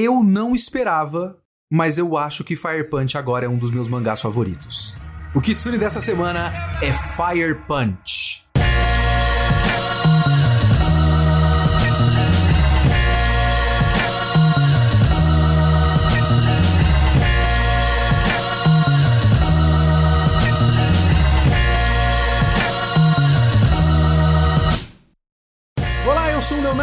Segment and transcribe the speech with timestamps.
[0.00, 1.36] Eu não esperava,
[1.68, 4.96] mas eu acho que Fire Punch agora é um dos meus mangás favoritos.
[5.34, 8.27] O Kitsune dessa semana é Fire Punch.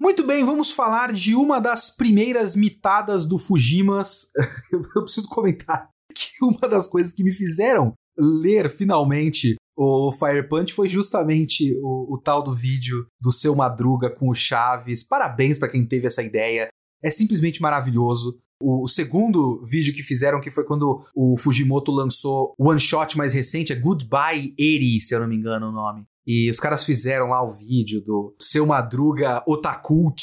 [0.00, 4.30] Muito bem, vamos falar de uma das primeiras mitadas do Fujimas.
[4.72, 10.74] Eu preciso comentar que uma das coisas que me fizeram ler finalmente o Fire Punch
[10.74, 15.02] foi justamente o, o, tal do vídeo do seu Madruga com o Chaves.
[15.02, 16.68] Parabéns para quem teve essa ideia.
[17.02, 18.38] É simplesmente maravilhoso.
[18.62, 23.32] O, segundo vídeo que fizeram, que foi quando o Fujimoto lançou o one shot mais
[23.32, 26.04] recente, é Goodbye 80, se eu não me engano o nome.
[26.26, 30.20] E os caras fizeram lá o vídeo do seu Madruga Otakult.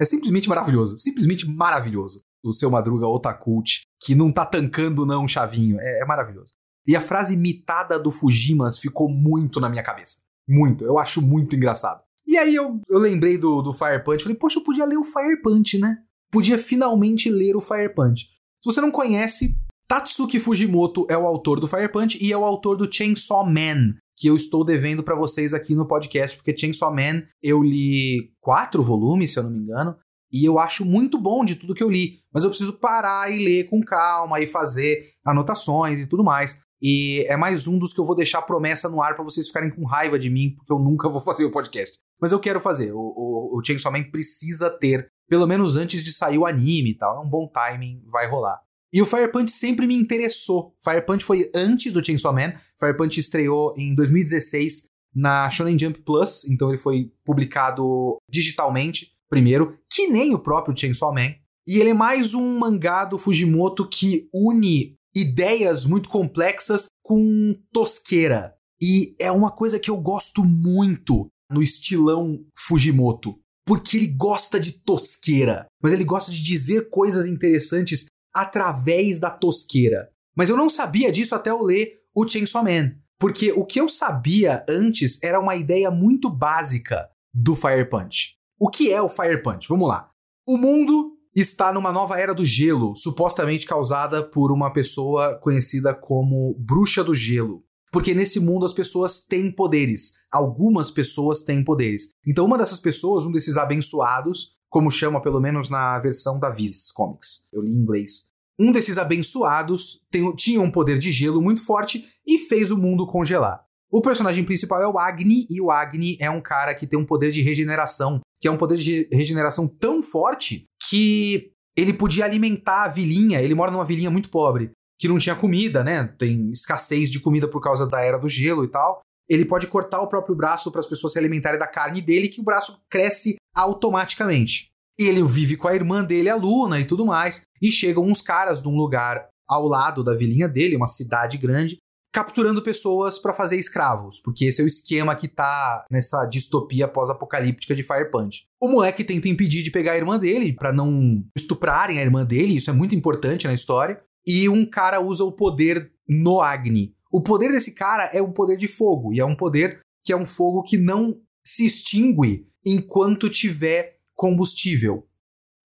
[0.00, 0.98] É simplesmente maravilhoso.
[0.98, 2.24] Simplesmente maravilhoso.
[2.44, 5.78] O seu Madruga Otakult, que não tá tancando não, Chavinho.
[5.80, 6.50] É, é maravilhoso.
[6.86, 10.18] E a frase imitada do Fujimas ficou muito na minha cabeça.
[10.48, 10.84] Muito.
[10.84, 12.02] Eu acho muito engraçado.
[12.26, 14.22] E aí eu, eu lembrei do, do Fire Punch.
[14.22, 15.98] Falei, poxa, eu podia ler o Fire Punch, né?
[16.30, 18.24] Podia finalmente ler o Fire Punch.
[18.62, 19.56] Se você não conhece,
[19.88, 23.94] Tatsuki Fujimoto é o autor do Fire Punch e é o autor do Chainsaw Man,
[24.16, 28.82] que eu estou devendo para vocês aqui no podcast, porque Chainsaw Man eu li quatro
[28.82, 29.96] volumes, se eu não me engano,
[30.32, 33.44] e eu acho muito bom de tudo que eu li, mas eu preciso parar e
[33.44, 36.60] ler com calma e fazer anotações e tudo mais.
[36.80, 39.70] E é mais um dos que eu vou deixar promessa no ar para vocês ficarem
[39.70, 41.98] com raiva de mim, porque eu nunca vou fazer o podcast.
[42.20, 42.92] Mas eu quero fazer.
[42.92, 46.96] O, o, o Chainsaw Man precisa ter, pelo menos antes de sair o anime e
[46.96, 47.16] tal.
[47.16, 48.60] É um bom timing, vai rolar.
[48.92, 50.74] E o Fire Punch sempre me interessou.
[50.82, 52.54] Fire Punch foi antes do Chainsaw Man.
[52.78, 59.78] Fire Punch estreou em 2016 na Shonen Jump Plus, então ele foi publicado digitalmente primeiro,
[59.90, 61.34] que nem o próprio Chainsaw Man.
[61.66, 68.54] E ele é mais um mangá do Fujimoto que une ideias muito complexas com tosqueira.
[68.80, 73.40] E é uma coisa que eu gosto muito no estilão Fujimoto.
[73.66, 78.04] Porque ele gosta de tosqueira, mas ele gosta de dizer coisas interessantes
[78.34, 80.10] através da tosqueira.
[80.36, 82.94] Mas eu não sabia disso até eu ler o Chainsaw Man.
[83.18, 88.34] Porque o que eu sabia antes era uma ideia muito básica do Fire Punch.
[88.60, 89.66] O que é o Fire Punch?
[89.68, 90.10] Vamos lá.
[90.46, 96.56] O mundo está numa nova era do gelo, supostamente causada por uma pessoa conhecida como
[96.58, 97.62] Bruxa do Gelo.
[97.92, 100.14] Porque nesse mundo as pessoas têm poderes.
[100.32, 102.08] Algumas pessoas têm poderes.
[102.26, 106.90] Então, uma dessas pessoas, um desses abençoados, como chama pelo menos na versão da Viz
[106.92, 108.30] Comics, eu li em inglês.
[108.58, 113.06] Um desses abençoados tem, tinha um poder de gelo muito forte e fez o mundo
[113.06, 113.60] congelar.
[113.90, 117.06] O personagem principal é o Agni, e o Agni é um cara que tem um
[117.06, 122.84] poder de regeneração, que é um poder de regeneração tão forte que ele podia alimentar
[122.84, 123.40] a vilinha.
[123.40, 126.04] Ele mora numa vilinha muito pobre, que não tinha comida, né?
[126.18, 129.00] Tem escassez de comida por causa da era do gelo e tal.
[129.28, 132.40] Ele pode cortar o próprio braço para as pessoas se alimentarem da carne dele, que
[132.40, 134.68] o braço cresce automaticamente.
[134.98, 137.42] Ele vive com a irmã dele, a Luna, e tudo mais.
[137.60, 141.76] E chegam uns caras de um lugar ao lado da vilinha dele, uma cidade grande,
[142.16, 147.74] capturando pessoas para fazer escravos, porque esse é o esquema que tá nessa distopia pós-apocalíptica
[147.74, 148.46] de Fire Punch.
[148.58, 152.56] O moleque tenta impedir de pegar a irmã dele para não estuprarem a irmã dele,
[152.56, 156.94] isso é muito importante na história, e um cara usa o poder no Agni.
[157.12, 160.16] O poder desse cara é o poder de fogo, e é um poder que é
[160.16, 165.06] um fogo que não se extingue enquanto tiver combustível.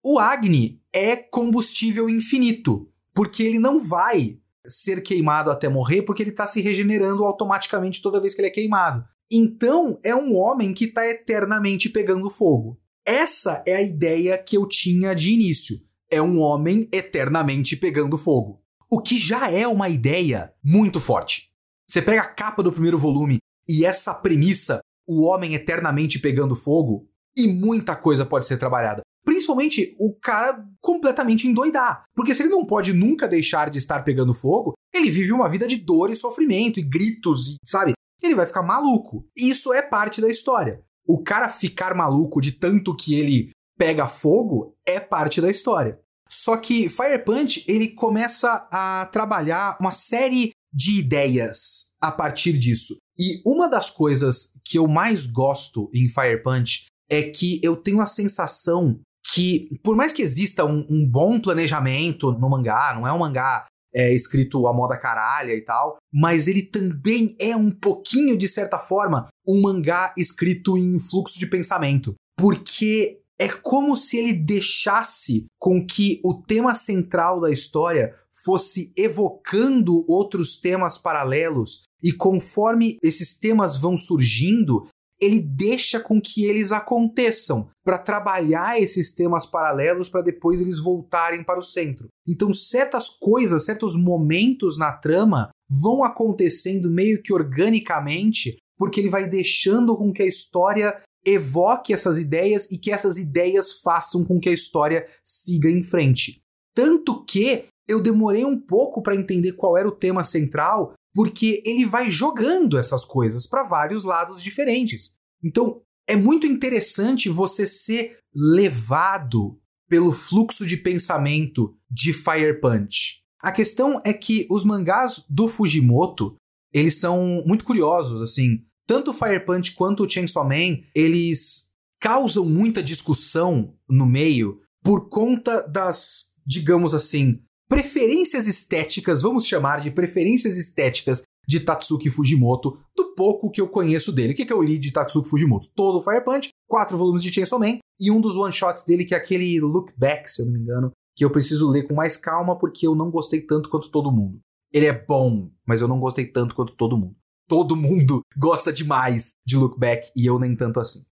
[0.01, 6.33] O Agni é combustível infinito, porque ele não vai ser queimado até morrer porque ele
[6.33, 9.05] tá se regenerando automaticamente toda vez que ele é queimado.
[9.31, 12.81] Então, é um homem que tá eternamente pegando fogo.
[13.05, 15.79] Essa é a ideia que eu tinha de início.
[16.11, 18.63] É um homem eternamente pegando fogo.
[18.91, 21.51] O que já é uma ideia muito forte.
[21.89, 27.09] Você pega a capa do primeiro volume e essa premissa, o homem eternamente pegando fogo,
[27.37, 29.03] e muita coisa pode ser trabalhada.
[29.27, 32.05] Principalmente o cara completamente endoidar.
[32.15, 35.67] Porque se ele não pode nunca deixar de estar pegando fogo, ele vive uma vida
[35.67, 37.93] de dor e sofrimento e gritos, sabe?
[38.23, 39.27] Ele vai ficar maluco.
[39.37, 40.81] Isso é parte da história.
[41.05, 46.01] O cara ficar maluco de tanto que ele pega fogo é parte da história.
[46.29, 52.97] Só que Fire Punch ele começa a trabalhar uma série de ideias a partir disso.
[53.19, 58.01] E uma das coisas que eu mais gosto em Fire Punch é que eu tenho
[58.01, 59.01] a sensação
[59.33, 63.67] que, por mais que exista um, um bom planejamento no mangá, não é um mangá
[63.95, 68.79] é, escrito a moda caralha e tal, mas ele também é um pouquinho, de certa
[68.79, 72.15] forma, um mangá escrito em fluxo de pensamento.
[72.39, 78.15] Porque é como se ele deixasse com que o tema central da história
[78.45, 84.89] fosse evocando outros temas paralelos e conforme esses temas vão surgindo,
[85.21, 91.43] ele deixa com que eles aconteçam para trabalhar esses temas paralelos para depois eles voltarem
[91.43, 92.09] para o centro.
[92.29, 99.29] Então, certas coisas, certos momentos na trama vão acontecendo meio que organicamente, porque ele vai
[99.29, 104.49] deixando com que a história evoque essas ideias e que essas ideias façam com que
[104.49, 106.41] a história siga em frente.
[106.75, 111.87] Tanto que eu demorei um pouco para entender qual era o tema central, porque ele
[111.87, 115.15] vai jogando essas coisas para vários lados diferentes.
[115.43, 119.59] Então, é muito interessante você ser levado
[119.89, 123.23] pelo fluxo de pensamento de Fire Punch.
[123.41, 126.37] A questão é que os mangás do Fujimoto,
[126.71, 128.63] eles são muito curiosos, assim.
[128.87, 135.67] Tanto Fire Punch quanto o Chainsaw Man, eles causam muita discussão no meio por conta
[135.67, 143.51] das, digamos assim, preferências estéticas, vamos chamar de preferências estéticas de Tatsuki Fujimoto, do pouco
[143.51, 144.33] que eu conheço dele.
[144.33, 145.69] O que, que eu li de Tatsuki Fujimoto?
[145.75, 149.15] Todo o Fire Punch, quatro volumes de Chainsaw Man e um dos one-shots dele, que
[149.15, 152.17] é aquele Look Back, se eu não me engano, que eu preciso ler com mais
[152.17, 154.41] calma porque eu não gostei tanto quanto todo mundo.
[154.73, 157.17] Ele é bom, mas eu não gostei tanto quanto todo mundo.
[157.49, 161.05] Todo mundo gosta demais de Look Back e eu nem tanto assim.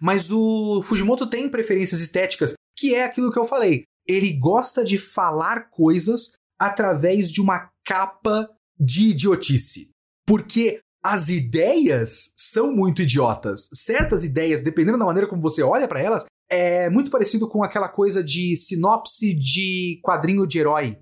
[0.00, 4.98] Mas o Fujimoto tem preferências estéticas, que é aquilo que eu falei ele gosta de
[4.98, 9.90] falar coisas através de uma capa de idiotice.
[10.26, 13.68] Porque as ideias são muito idiotas.
[13.72, 17.88] Certas ideias, dependendo da maneira como você olha para elas, é muito parecido com aquela
[17.88, 20.98] coisa de sinopse de quadrinho de herói.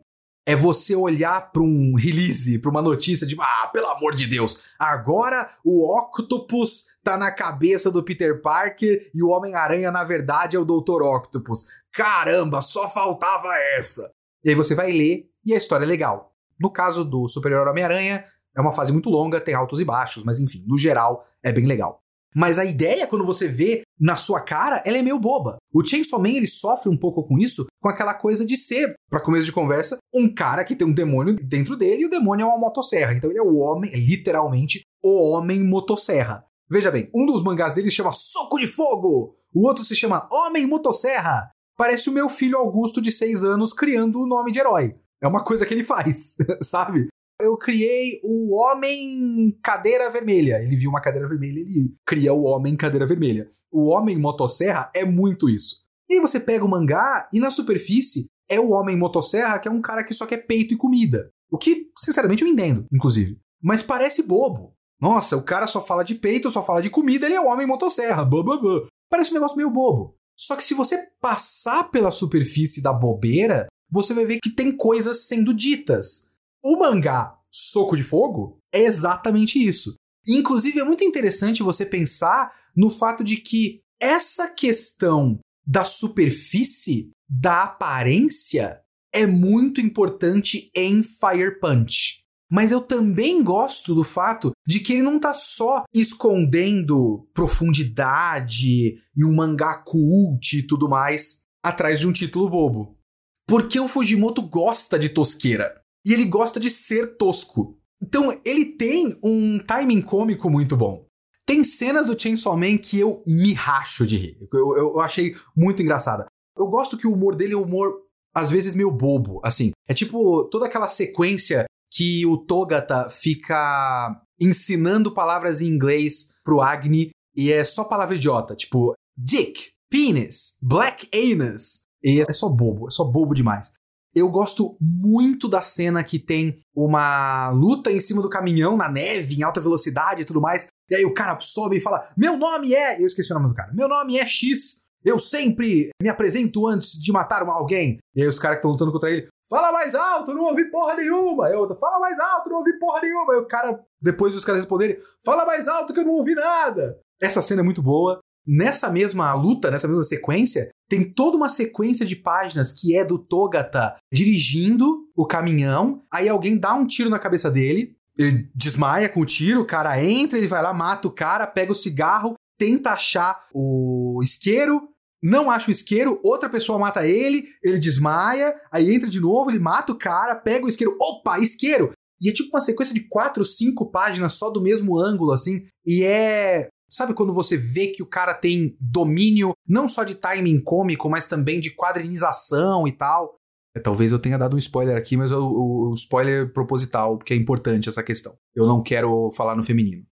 [0.50, 4.64] É você olhar para um release, para uma notícia de, ah, pelo amor de Deus,
[4.76, 10.58] agora o Octopus tá na cabeça do Peter Parker e o Homem-Aranha, na verdade, é
[10.58, 11.02] o Dr.
[11.02, 11.66] Octopus.
[11.92, 13.46] Caramba, só faltava
[13.78, 14.12] essa!
[14.42, 16.34] E aí você vai ler e a história é legal.
[16.58, 20.40] No caso do Superior Homem-Aranha, é uma fase muito longa, tem altos e baixos, mas
[20.40, 22.02] enfim, no geral, é bem legal.
[22.34, 25.56] Mas a ideia, quando você vê na sua cara, ela é meio boba.
[25.72, 29.22] O Chainsaw Man, ele sofre um pouco com isso, com aquela coisa de ser, para
[29.22, 32.46] começo de conversa, um cara que tem um demônio dentro dele e o demônio é
[32.46, 33.12] uma motosserra.
[33.12, 36.44] Então ele é o homem, é literalmente o homem motosserra.
[36.70, 40.66] Veja bem, um dos mangás dele chama Soco de Fogo, o outro se chama Homem
[40.66, 41.50] Motosserra.
[41.76, 44.94] Parece o meu filho Augusto de 6 anos criando o nome de herói.
[45.20, 47.08] É uma coisa que ele faz, sabe?
[47.40, 50.62] Eu criei o Homem Cadeira Vermelha.
[50.62, 53.50] Ele viu uma cadeira vermelha, ele cria o Homem Cadeira Vermelha.
[53.70, 55.84] O Homem Motosserra é muito isso.
[56.08, 59.70] E aí você pega o mangá e na superfície é o Homem Motosserra, que é
[59.70, 61.30] um cara que só quer peito e comida.
[61.50, 63.38] O que, sinceramente, eu entendo, inclusive.
[63.62, 64.74] Mas parece bobo.
[65.00, 67.66] Nossa, o cara só fala de peito, só fala de comida, ele é o homem
[67.66, 68.24] motosserra.
[68.24, 68.86] Bã, bã, bã.
[69.08, 70.16] Parece um negócio meio bobo.
[70.36, 75.26] Só que se você passar pela superfície da bobeira, você vai ver que tem coisas
[75.26, 76.29] sendo ditas.
[76.62, 79.94] O mangá Soco de Fogo é exatamente isso.
[80.26, 87.64] inclusive, é muito interessante você pensar no fato de que essa questão da superfície, da
[87.64, 88.80] aparência,
[89.12, 92.20] é muito importante em Fire Punch.
[92.50, 99.24] Mas eu também gosto do fato de que ele não tá só escondendo profundidade e
[99.24, 102.98] um mangá cult e tudo mais atrás de um título bobo.
[103.46, 105.79] Porque o Fujimoto gosta de tosqueira.
[106.04, 107.78] E ele gosta de ser tosco.
[108.02, 111.06] Então ele tem um timing cômico muito bom.
[111.46, 114.48] Tem cenas do Chainsaw Man que eu me racho de rir.
[114.52, 116.26] Eu, eu, eu achei muito engraçada.
[116.56, 117.92] Eu gosto que o humor dele é um humor,
[118.34, 119.72] às vezes, meio bobo, assim.
[119.88, 127.10] É tipo toda aquela sequência que o Togata fica ensinando palavras em inglês pro Agni
[127.34, 131.82] e é só palavra idiota, tipo dick, penis, black anus.
[132.02, 133.72] E é só bobo, é só bobo demais.
[134.14, 139.36] Eu gosto muito da cena que tem uma luta em cima do caminhão, na neve,
[139.36, 140.68] em alta velocidade e tudo mais.
[140.90, 143.00] E aí o cara sobe e fala: Meu nome é.
[143.00, 143.72] Eu esqueci o nome do cara.
[143.72, 144.82] Meu nome é X.
[145.04, 147.98] Eu sempre me apresento antes de matar alguém.
[148.14, 149.28] E aí os caras que estão lutando contra ele.
[149.48, 151.48] Fala mais alto, não ouvi porra nenhuma.
[151.48, 153.34] E outro, fala mais alto, não ouvi porra nenhuma.
[153.34, 156.98] E o cara, depois dos caras responderem, fala mais alto que eu não ouvi nada.
[157.20, 158.20] Essa cena é muito boa.
[158.46, 163.16] Nessa mesma luta, nessa mesma sequência, tem toda uma sequência de páginas que é do
[163.16, 169.20] Togata dirigindo o caminhão, aí alguém dá um tiro na cabeça dele, ele desmaia com
[169.20, 172.90] o tiro, o cara entra, ele vai lá, mata o cara, pega o cigarro, tenta
[172.90, 174.88] achar o isqueiro,
[175.22, 179.60] não acha o isqueiro, outra pessoa mata ele, ele desmaia, aí entra de novo, ele
[179.60, 181.92] mata o cara, pega o isqueiro, opa, isqueiro!
[182.20, 186.02] E é tipo uma sequência de quatro, cinco páginas só do mesmo ângulo, assim, e
[186.02, 191.08] é Sabe quando você vê que o cara tem domínio não só de timing cômico,
[191.08, 193.36] mas também de quadrinização e tal?
[193.76, 197.36] É, talvez eu tenha dado um spoiler aqui, mas o, o, spoiler proposital, porque é
[197.36, 198.34] importante essa questão.
[198.54, 200.04] Eu não quero falar no feminino.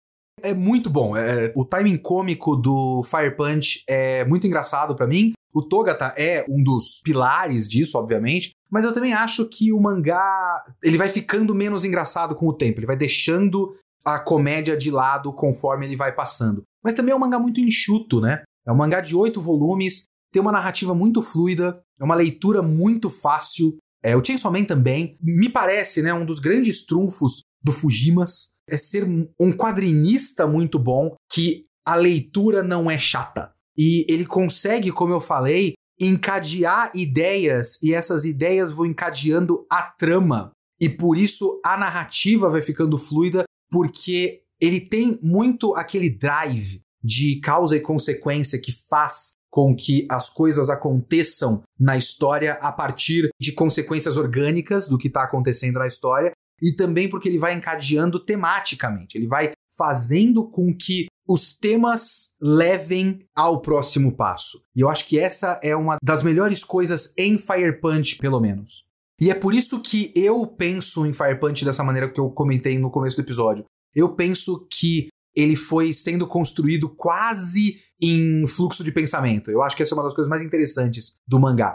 [0.43, 1.17] É muito bom.
[1.17, 5.33] É, o timing cômico do Fire Punch é muito engraçado para mim.
[5.51, 10.63] O Togata é um dos pilares disso, obviamente, mas eu também acho que o mangá
[10.83, 12.79] ele vai ficando menos engraçado com o tempo.
[12.79, 16.63] Ele vai deixando a comédia de lado conforme ele vai passando.
[16.83, 18.43] Mas também é um mangá muito enxuto, né?
[18.65, 23.09] É um mangá de oito volumes, tem uma narrativa muito fluida, é uma leitura muito
[23.09, 23.77] fácil.
[24.03, 28.77] É, o Chainsaw Man também, me parece, né, um dos grandes trunfos do Fujimas é
[28.77, 29.05] ser
[29.39, 33.51] um quadrinista muito bom que a leitura não é chata.
[33.77, 40.51] E ele consegue, como eu falei, encadear ideias e essas ideias vão encadeando a trama.
[40.79, 47.39] E por isso a narrativa vai ficando fluida porque ele tem muito aquele drive de
[47.39, 53.53] causa e consequência que faz com que as coisas aconteçam na história a partir de
[53.53, 59.17] consequências orgânicas do que está acontecendo na história e também porque ele vai encadeando tematicamente,
[59.17, 64.63] ele vai fazendo com que os temas levem ao próximo passo.
[64.75, 68.85] E eu acho que essa é uma das melhores coisas em Fire Punch, pelo menos.
[69.19, 72.79] E é por isso que eu penso em Fire Punch dessa maneira que eu comentei
[72.79, 73.65] no começo do episódio.
[73.97, 79.49] Eu penso que ele foi sendo construído quase em fluxo de pensamento.
[79.49, 81.73] Eu acho que essa é uma das coisas mais interessantes do mangá.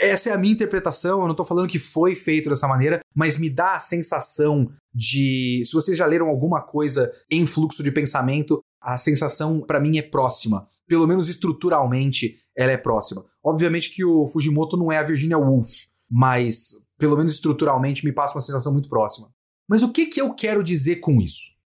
[0.00, 3.36] Essa é a minha interpretação, eu não tô falando que foi feito dessa maneira, mas
[3.36, 5.60] me dá a sensação de.
[5.64, 10.02] Se vocês já leram alguma coisa em fluxo de pensamento, a sensação para mim é
[10.02, 10.68] próxima.
[10.86, 13.24] Pelo menos estruturalmente, ela é próxima.
[13.44, 18.36] Obviamente que o Fujimoto não é a Virginia Woolf, mas pelo menos estruturalmente me passa
[18.36, 19.28] uma sensação muito próxima.
[19.68, 21.58] Mas o que, que eu quero dizer com isso?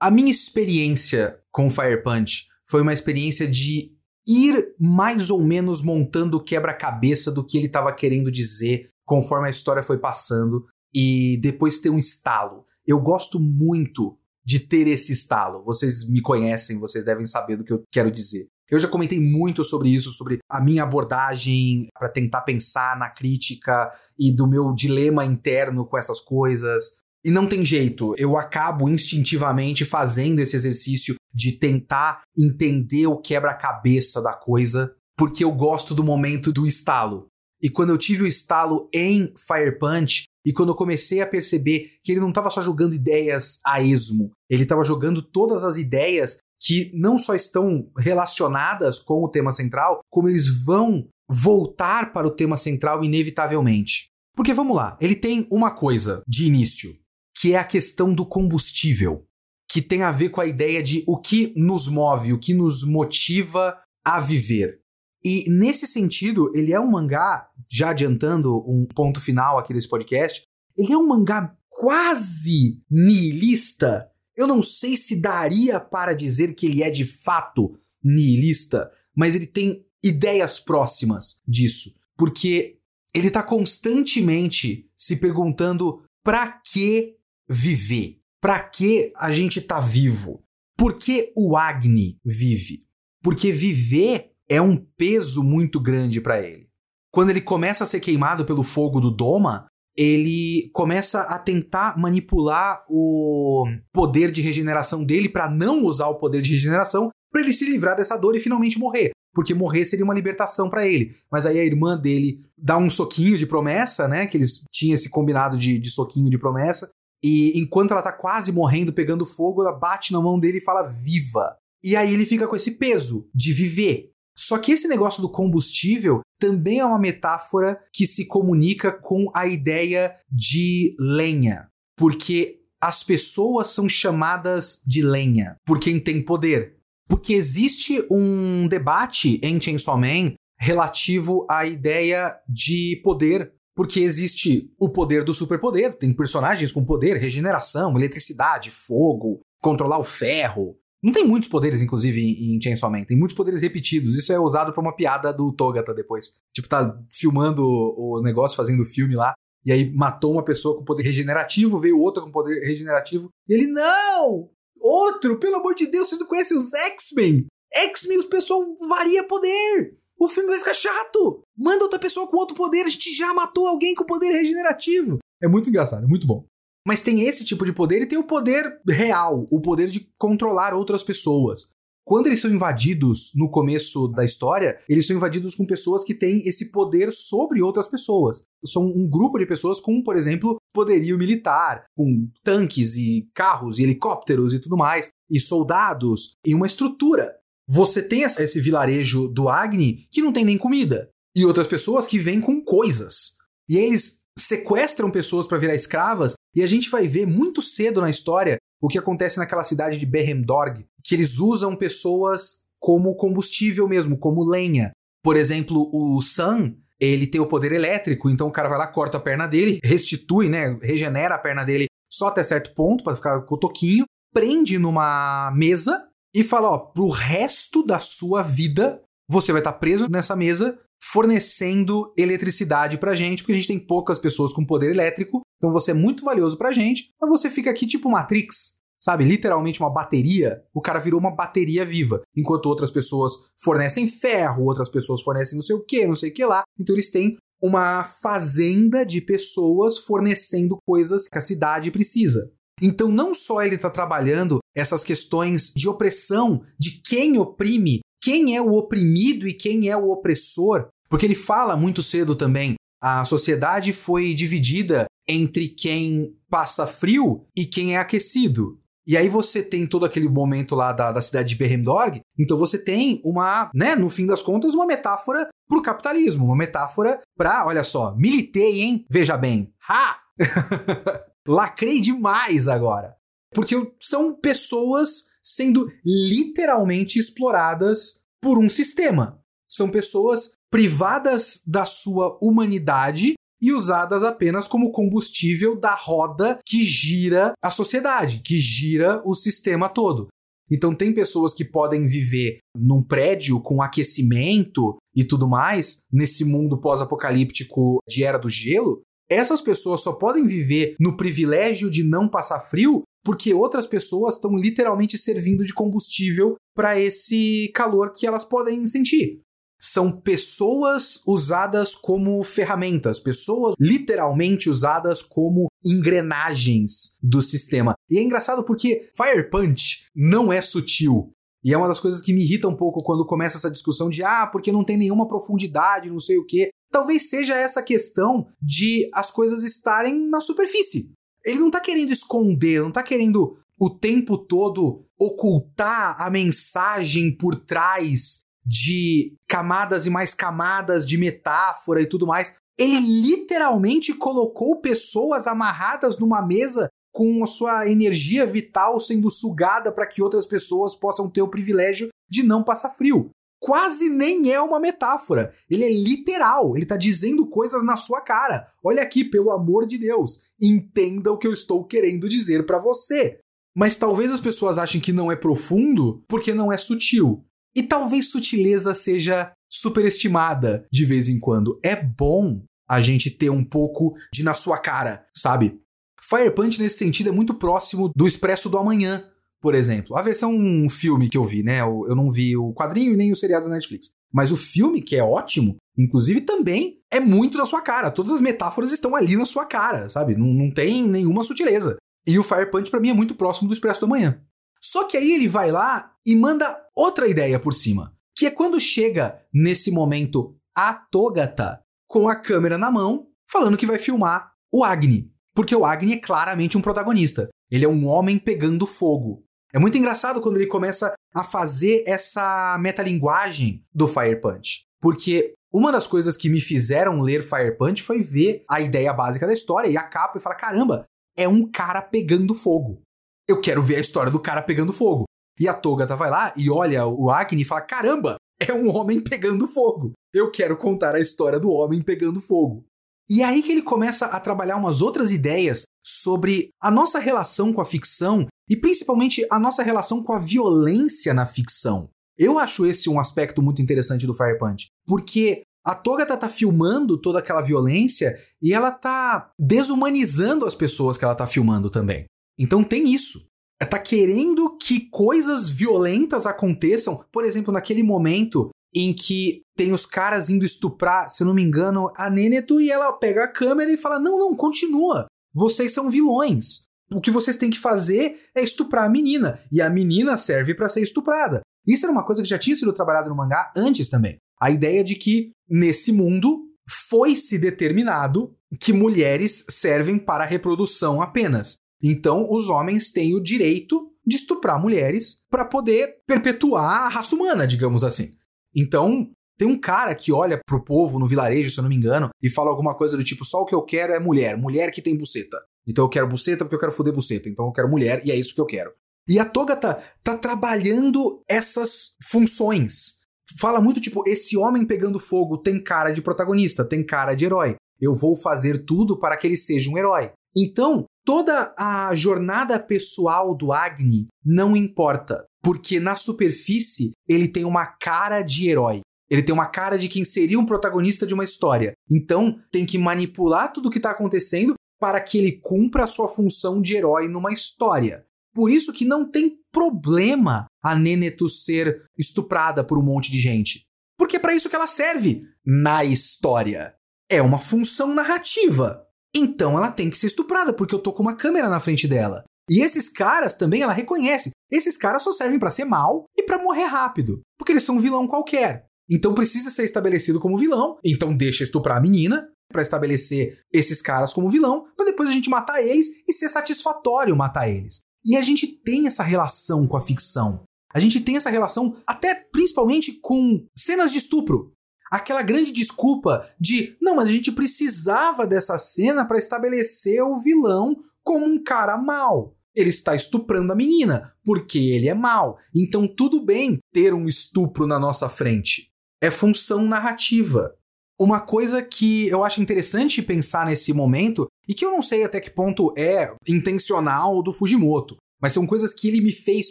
[0.00, 3.92] A minha experiência com Fire Punch foi uma experiência de
[4.26, 9.50] ir mais ou menos montando o quebra-cabeça do que ele estava querendo dizer conforme a
[9.50, 12.64] história foi passando e depois ter um estalo.
[12.84, 15.64] Eu gosto muito de ter esse estalo.
[15.64, 18.48] Vocês me conhecem, vocês devem saber do que eu quero dizer.
[18.68, 23.92] Eu já comentei muito sobre isso, sobre a minha abordagem para tentar pensar na crítica
[24.18, 27.05] e do meu dilema interno com essas coisas.
[27.26, 34.22] E não tem jeito, eu acabo instintivamente fazendo esse exercício de tentar entender o quebra-cabeça
[34.22, 37.26] da coisa, porque eu gosto do momento do estalo.
[37.60, 41.94] E quando eu tive o estalo em Fire Punch, e quando eu comecei a perceber
[42.04, 46.38] que ele não estava só jogando ideias a esmo, ele estava jogando todas as ideias
[46.60, 52.30] que não só estão relacionadas com o tema central, como eles vão voltar para o
[52.30, 54.06] tema central inevitavelmente.
[54.36, 56.94] Porque vamos lá, ele tem uma coisa de início,
[57.40, 59.26] que é a questão do combustível,
[59.70, 62.84] que tem a ver com a ideia de o que nos move, o que nos
[62.84, 64.80] motiva a viver.
[65.24, 70.42] E nesse sentido, ele é um mangá, já adiantando um ponto final aqui desse podcast,
[70.76, 76.82] ele é um mangá quase nihilista eu não sei se daria para dizer que ele
[76.82, 82.78] é de fato nihilista, mas ele tem ideias próximas disso, porque
[83.14, 87.16] ele está constantemente se perguntando para que
[87.48, 88.18] viver?
[88.40, 90.42] Para que a gente está vivo?
[90.76, 92.86] Por que o Agni vive?
[93.22, 96.68] Porque viver é um peso muito grande para ele.
[97.10, 102.84] Quando ele começa a ser queimado pelo fogo do Doma, ele começa a tentar manipular
[102.88, 107.64] o poder de regeneração dele para não usar o poder de regeneração, para ele se
[107.64, 109.10] livrar dessa dor e finalmente morrer.
[109.34, 111.14] Porque morrer seria uma libertação para ele.
[111.30, 114.26] Mas aí a irmã dele dá um soquinho de promessa, né?
[114.26, 116.90] Que eles tinham esse combinado de, de soquinho de promessa.
[117.22, 120.82] E enquanto ela tá quase morrendo, pegando fogo, ela bate na mão dele e fala
[120.82, 121.56] viva.
[121.82, 124.10] E aí ele fica com esse peso de viver.
[124.38, 129.46] Só que esse negócio do combustível também é uma metáfora que se comunica com a
[129.46, 131.68] ideia de lenha.
[131.96, 136.76] Porque as pessoas são chamadas de lenha por quem tem poder.
[137.08, 143.52] Porque existe um debate em Chainsaw Man relativo à ideia de poder.
[143.76, 150.04] Porque existe o poder do superpoder, tem personagens com poder, regeneração, eletricidade, fogo, controlar o
[150.04, 150.78] ferro.
[151.02, 153.04] Não tem muitos poderes, inclusive, em, Chainsaw Man.
[153.04, 154.16] Tem muitos poderes repetidos.
[154.16, 156.38] Isso é usado pra uma piada do Togata depois.
[156.54, 159.34] Tipo, tá filmando o negócio, fazendo filme lá.
[159.64, 163.28] E aí matou uma pessoa com poder regenerativo, veio outra com poder regenerativo.
[163.48, 164.50] E ele, não!
[164.80, 167.46] Outro, pelo amor de Deus, vocês não conhecem os X-Men?
[167.72, 169.98] X-Men, o pessoal varia poder.
[170.18, 171.42] O filme vai ficar chato.
[171.56, 172.86] Manda outra pessoa com outro poder.
[172.86, 175.18] A gente já matou alguém com poder regenerativo.
[175.42, 176.44] É muito engraçado, é muito bom.
[176.86, 180.72] Mas tem esse tipo de poder e tem o poder real, o poder de controlar
[180.72, 181.68] outras pessoas.
[182.06, 186.46] Quando eles são invadidos no começo da história, eles são invadidos com pessoas que têm
[186.46, 188.44] esse poder sobre outras pessoas.
[188.64, 193.82] São um grupo de pessoas com, por exemplo, poderio militar, com tanques e carros e
[193.82, 197.34] helicópteros e tudo mais, e soldados, e uma estrutura.
[197.68, 202.18] Você tem esse vilarejo do Agni que não tem nem comida, e outras pessoas que
[202.18, 203.36] vêm com coisas.
[203.68, 208.10] E eles sequestram pessoas para virar escravas, e a gente vai ver muito cedo na
[208.10, 214.18] história o que acontece naquela cidade de Behemdorg, que eles usam pessoas como combustível mesmo,
[214.18, 214.92] como lenha.
[215.22, 219.16] Por exemplo, o Sun, ele tem o poder elétrico, então o cara vai lá, corta
[219.16, 223.42] a perna dele, restitui, né, regenera a perna dele só até certo ponto para ficar
[223.42, 229.52] com o toquinho, prende numa mesa e fala, ó, pro resto da sua vida, você
[229.52, 234.18] vai estar tá preso nessa mesa fornecendo eletricidade pra gente, porque a gente tem poucas
[234.18, 237.86] pessoas com poder elétrico, então você é muito valioso pra gente, mas você fica aqui
[237.86, 239.24] tipo Matrix, sabe?
[239.24, 240.62] Literalmente uma bateria.
[240.74, 245.62] O cara virou uma bateria viva, enquanto outras pessoas fornecem ferro, outras pessoas fornecem não
[245.62, 246.64] sei o que, não sei o que lá.
[246.78, 252.52] Então eles têm uma fazenda de pessoas fornecendo coisas que a cidade precisa.
[252.80, 258.60] Então, não só ele está trabalhando essas questões de opressão, de quem oprime quem é
[258.60, 262.74] o oprimido e quem é o opressor, porque ele fala muito cedo também.
[263.00, 268.80] A sociedade foi dividida entre quem passa frio e quem é aquecido.
[269.06, 272.76] E aí você tem todo aquele momento lá da, da cidade de Berremdorg, então você
[272.76, 277.84] tem uma, né, no fim das contas, uma metáfora pro capitalismo, uma metáfora pra, olha
[277.84, 279.06] só, militei, hein?
[279.08, 279.72] Veja bem.
[279.88, 280.18] Ha!
[281.46, 283.16] Lacrei demais agora.
[283.54, 289.40] Porque são pessoas sendo literalmente exploradas por um sistema.
[289.70, 297.52] São pessoas privadas da sua humanidade e usadas apenas como combustível da roda que gira
[297.62, 300.28] a sociedade, que gira o sistema todo.
[300.70, 306.80] Então, tem pessoas que podem viver num prédio com aquecimento e tudo mais, nesse mundo
[306.80, 309.02] pós-apocalíptico de Era do Gelo.
[309.28, 314.56] Essas pessoas só podem viver no privilégio de não passar frio porque outras pessoas estão
[314.56, 319.40] literalmente servindo de combustível para esse calor que elas podem sentir.
[319.80, 327.94] São pessoas usadas como ferramentas, pessoas literalmente usadas como engrenagens do sistema.
[328.08, 331.32] E é engraçado porque Fire Punch não é sutil.
[331.64, 334.22] E é uma das coisas que me irrita um pouco quando começa essa discussão de
[334.22, 336.70] ah, porque não tem nenhuma profundidade, não sei o quê.
[336.96, 341.12] Talvez seja essa questão de as coisas estarem na superfície.
[341.44, 347.54] Ele não tá querendo esconder, não tá querendo o tempo todo ocultar a mensagem por
[347.54, 352.56] trás de camadas e mais camadas de metáfora e tudo mais.
[352.78, 360.06] Ele literalmente colocou pessoas amarradas numa mesa com a sua energia vital sendo sugada para
[360.06, 364.80] que outras pessoas possam ter o privilégio de não passar frio quase nem é uma
[364.80, 365.52] metáfora.
[365.68, 366.76] Ele é literal.
[366.76, 368.68] Ele está dizendo coisas na sua cara.
[368.82, 373.38] Olha aqui, pelo amor de Deus, entenda o que eu estou querendo dizer para você.
[373.76, 377.44] Mas talvez as pessoas achem que não é profundo porque não é sutil.
[377.74, 381.78] E talvez sutileza seja superestimada de vez em quando.
[381.84, 385.78] É bom a gente ter um pouco de na sua cara, sabe?
[386.22, 389.24] Fire Punch, nesse sentido, é muito próximo do Expresso do Amanhã,
[389.66, 390.16] por exemplo.
[390.16, 390.56] A versão
[390.88, 391.80] filme que eu vi, né?
[391.80, 394.12] Eu não vi o quadrinho e nem o seriado da Netflix.
[394.32, 398.12] Mas o filme, que é ótimo, inclusive também é muito na sua cara.
[398.12, 400.36] Todas as metáforas estão ali na sua cara, sabe?
[400.36, 401.96] Não, não tem nenhuma sutileza.
[402.24, 404.40] E o Fire Punch, pra mim, é muito próximo do Expresso da Manhã.
[404.80, 408.14] Só que aí ele vai lá e manda outra ideia por cima.
[408.36, 413.84] Que é quando chega nesse momento a Togata com a câmera na mão, falando que
[413.84, 415.28] vai filmar o Agni.
[415.52, 417.48] Porque o Agni é claramente um protagonista.
[417.70, 419.45] Ele é um homem pegando fogo.
[419.76, 424.86] É muito engraçado quando ele começa a fazer essa metalinguagem do Fire Punch.
[425.02, 429.46] Porque uma das coisas que me fizeram ler Fire Punch foi ver a ideia básica
[429.46, 431.04] da história e a capa e falar: caramba,
[431.36, 433.02] é um cara pegando fogo.
[433.46, 435.24] Eu quero ver a história do cara pegando fogo.
[435.60, 439.20] E a Togata vai lá e olha o Agni e fala: caramba, é um homem
[439.20, 440.12] pegando fogo.
[440.32, 442.82] Eu quero contar a história do homem pegando fogo.
[443.28, 447.72] E é aí que ele começa a trabalhar umas outras ideias sobre a nossa relação
[447.72, 452.08] com a ficção e principalmente a nossa relação com a violência na ficção.
[452.38, 457.16] Eu acho esse um aspecto muito interessante do Fire Punch, porque a Togata tá filmando
[457.16, 462.26] toda aquela violência e ela tá desumanizando as pessoas que ela tá filmando também.
[462.58, 463.46] Então tem isso.
[463.80, 470.06] Ela tá querendo que coisas violentas aconteçam, por exemplo, naquele momento em que tem os
[470.06, 473.96] caras indo estuprar, se não me engano, a Neneto e ela pega a câmera e
[473.96, 475.26] fala: Não, não, continua.
[475.54, 476.86] Vocês são vilões.
[477.12, 479.60] O que vocês têm que fazer é estuprar a menina.
[479.70, 481.60] E a menina serve para ser estuprada.
[481.86, 484.38] Isso era uma coisa que já tinha sido trabalhada no mangá antes também.
[484.60, 486.64] A ideia de que, nesse mundo,
[487.08, 491.76] foi-se determinado que mulheres servem para a reprodução apenas.
[492.02, 497.66] Então, os homens têm o direito de estuprar mulheres para poder perpetuar a raça humana,
[497.66, 498.32] digamos assim.
[498.76, 502.28] Então, tem um cara que olha pro povo no vilarejo, se eu não me engano,
[502.42, 505.00] e fala alguma coisa do tipo: só o que eu quero é mulher, mulher que
[505.00, 505.58] tem buceta.
[505.86, 507.48] Então eu quero buceta porque eu quero foder buceta.
[507.48, 508.92] Então eu quero mulher e é isso que eu quero.
[509.28, 513.20] E a Togata tá, tá trabalhando essas funções.
[513.58, 517.76] Fala muito tipo: esse homem pegando fogo tem cara de protagonista, tem cara de herói.
[518.00, 520.32] Eu vou fazer tudo para que ele seja um herói.
[520.54, 527.86] Então, toda a jornada pessoal do Agni não importa porque na superfície ele tem uma
[527.86, 529.00] cara de herói.
[529.28, 531.92] Ele tem uma cara de quem seria um protagonista de uma história.
[532.08, 536.28] Então, tem que manipular tudo o que está acontecendo para que ele cumpra a sua
[536.28, 538.24] função de herói numa história.
[538.54, 543.82] Por isso que não tem problema a Nenetu ser estuprada por um monte de gente.
[544.16, 546.94] Porque é para isso que ela serve na história.
[547.28, 549.04] É uma função narrativa.
[549.34, 552.44] Então ela tem que ser estuprada, porque eu tô com uma câmera na frente dela.
[552.70, 554.50] E esses caras também ela reconhece.
[554.70, 558.00] Esses caras só servem para ser mal e para morrer rápido, porque eles são um
[558.00, 558.86] vilão qualquer.
[559.08, 564.32] Então precisa ser estabelecido como vilão, então deixa estuprar a menina para estabelecer esses caras
[564.32, 568.00] como vilão, para depois a gente matar eles e ser satisfatório matar eles.
[568.24, 570.64] E a gente tem essa relação com a ficção.
[570.92, 574.72] A gente tem essa relação até principalmente com cenas de estupro.
[575.12, 580.96] Aquela grande desculpa de, não, mas a gente precisava dessa cena para estabelecer o vilão
[581.22, 585.58] como um cara mau ele está estuprando a menina, porque ele é mau.
[585.74, 588.90] Então tudo bem ter um estupro na nossa frente.
[589.20, 590.74] É função narrativa.
[591.18, 595.40] Uma coisa que eu acho interessante pensar nesse momento, e que eu não sei até
[595.40, 599.70] que ponto é intencional do Fujimoto, mas são coisas que ele me fez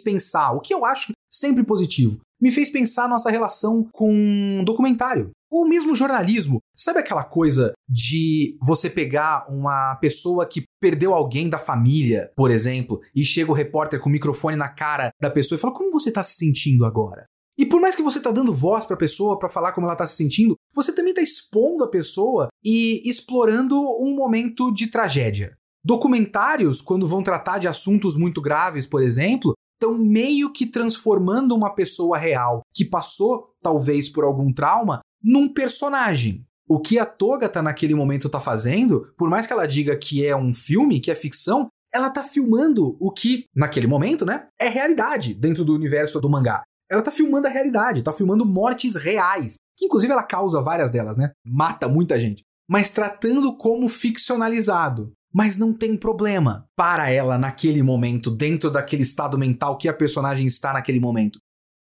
[0.00, 2.18] pensar, o que eu acho sempre positivo.
[2.40, 5.30] Me fez pensar nossa relação com documentário.
[5.50, 6.58] Ou mesmo jornalismo.
[6.86, 13.00] Sabe aquela coisa de você pegar uma pessoa que perdeu alguém da família, por exemplo,
[13.12, 16.10] e chega o repórter com o microfone na cara da pessoa e fala: Como você
[16.10, 17.26] está se sentindo agora?
[17.58, 19.96] E por mais que você tá dando voz para a pessoa para falar como ela
[19.96, 25.56] tá se sentindo, você também tá expondo a pessoa e explorando um momento de tragédia.
[25.84, 31.74] Documentários, quando vão tratar de assuntos muito graves, por exemplo, estão meio que transformando uma
[31.74, 36.45] pessoa real que passou talvez por algum trauma num personagem.
[36.68, 40.26] O que a Toga tá naquele momento tá fazendo, por mais que ela diga que
[40.26, 44.68] é um filme, que é ficção, ela tá filmando o que, naquele momento, né, é
[44.68, 46.62] realidade dentro do universo do mangá.
[46.90, 49.56] Ela tá filmando a realidade, tá filmando mortes reais.
[49.76, 51.32] Que inclusive ela causa várias delas, né?
[51.44, 52.42] Mata muita gente.
[52.68, 55.12] Mas tratando como ficcionalizado.
[55.32, 60.46] Mas não tem problema para ela naquele momento, dentro daquele estado mental que a personagem
[60.46, 61.38] está naquele momento.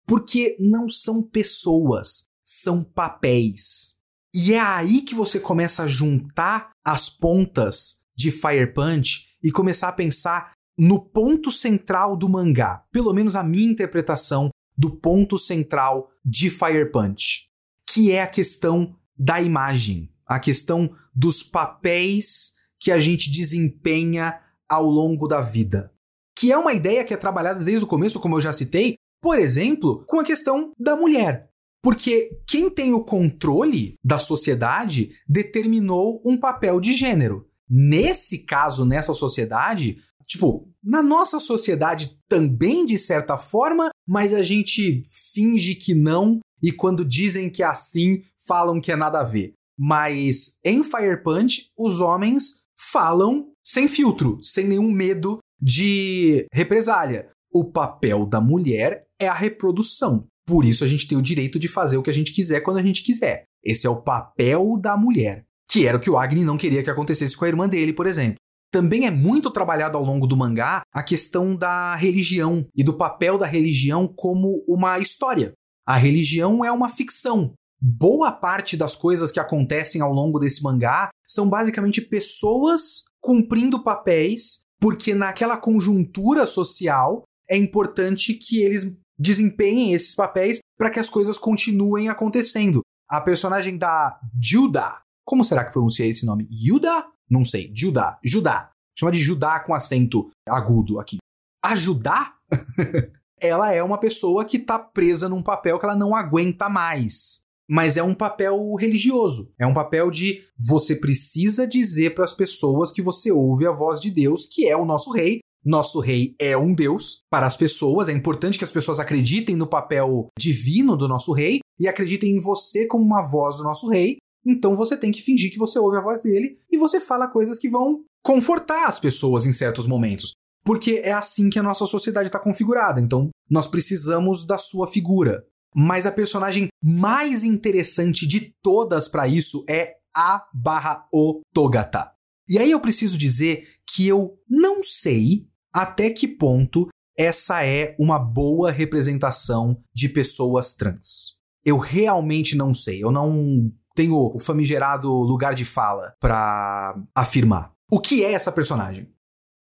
[0.06, 3.94] Porque não são pessoas, são papéis.
[4.34, 9.88] E é aí que você começa a juntar as pontas de Fire Punch e começar
[9.88, 16.10] a pensar no ponto central do mangá, pelo menos a minha interpretação do ponto central
[16.24, 17.48] de Fire Punch,
[17.86, 24.86] que é a questão da imagem, a questão dos papéis que a gente desempenha ao
[24.86, 25.92] longo da vida.
[26.34, 29.38] Que é uma ideia que é trabalhada desde o começo, como eu já citei, por
[29.38, 31.51] exemplo, com a questão da mulher.
[31.82, 37.46] Porque quem tem o controle da sociedade determinou um papel de gênero.
[37.68, 39.98] Nesse caso, nessa sociedade,
[40.32, 45.02] Tipo, na nossa sociedade também, de certa forma, mas a gente
[45.34, 49.52] finge que não, e quando dizem que é assim, falam que é nada a ver.
[49.78, 57.28] Mas em Fire Punch, os homens falam sem filtro, sem nenhum medo de represália.
[57.52, 60.26] O papel da mulher é a reprodução.
[60.46, 62.78] Por isso a gente tem o direito de fazer o que a gente quiser quando
[62.78, 63.44] a gente quiser.
[63.62, 66.90] Esse é o papel da mulher, que era o que o Agni não queria que
[66.90, 68.36] acontecesse com a irmã dele, por exemplo.
[68.72, 73.36] Também é muito trabalhado ao longo do mangá a questão da religião e do papel
[73.36, 75.52] da religião como uma história.
[75.86, 77.52] A religião é uma ficção.
[77.80, 84.60] Boa parte das coisas que acontecem ao longo desse mangá são basicamente pessoas cumprindo papéis,
[84.80, 91.38] porque naquela conjuntura social é importante que eles desempenhem esses papéis para que as coisas
[91.38, 92.80] continuem acontecendo.
[93.08, 96.48] A personagem da Judah, como será que pronuncia esse nome?
[96.50, 97.06] Yuda?
[97.30, 97.72] Não sei.
[97.74, 98.18] Judá.
[98.24, 98.70] Judá.
[98.98, 101.18] Chama de Judá com acento agudo aqui.
[101.64, 102.34] A Judá,
[103.40, 107.42] ela é uma pessoa que está presa num papel que ela não aguenta mais.
[107.70, 109.54] Mas é um papel religioso.
[109.58, 114.00] É um papel de você precisa dizer para as pessoas que você ouve a voz
[114.00, 118.08] de Deus, que é o nosso rei, nosso rei é um deus para as pessoas.
[118.08, 122.40] É importante que as pessoas acreditem no papel divino do nosso rei e acreditem em
[122.40, 124.18] você como uma voz do nosso rei.
[124.46, 127.58] Então você tem que fingir que você ouve a voz dele e você fala coisas
[127.58, 130.32] que vão confortar as pessoas em certos momentos.
[130.64, 133.00] Porque é assim que a nossa sociedade está configurada.
[133.00, 135.44] Então nós precisamos da sua figura.
[135.74, 142.12] Mas a personagem mais interessante de todas para isso é a barra o Togata.
[142.48, 148.18] E aí eu preciso dizer que eu não sei até que ponto essa é uma
[148.18, 151.36] boa representação de pessoas trans.
[151.64, 153.02] Eu realmente não sei.
[153.02, 157.72] Eu não tenho o famigerado lugar de fala para afirmar.
[157.90, 159.08] O que é essa personagem?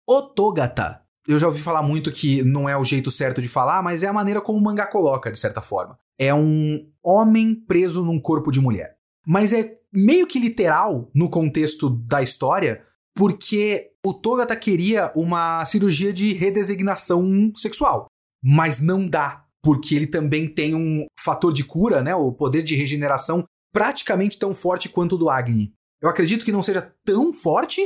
[0.08, 1.02] Otogata.
[1.28, 4.08] Eu já ouvi falar muito que não é o jeito certo de falar, mas é
[4.08, 5.98] a maneira como o mangá coloca, de certa forma.
[6.20, 8.96] É um homem preso num corpo de mulher.
[9.26, 12.84] Mas é meio que literal no contexto da história,
[13.16, 18.06] porque o Togata queria uma cirurgia de redesignação sexual,
[18.44, 22.76] mas não dá, porque ele também tem um fator de cura, né, o poder de
[22.76, 25.74] regeneração praticamente tão forte quanto o do Agni.
[26.00, 27.82] Eu acredito que não seja tão forte,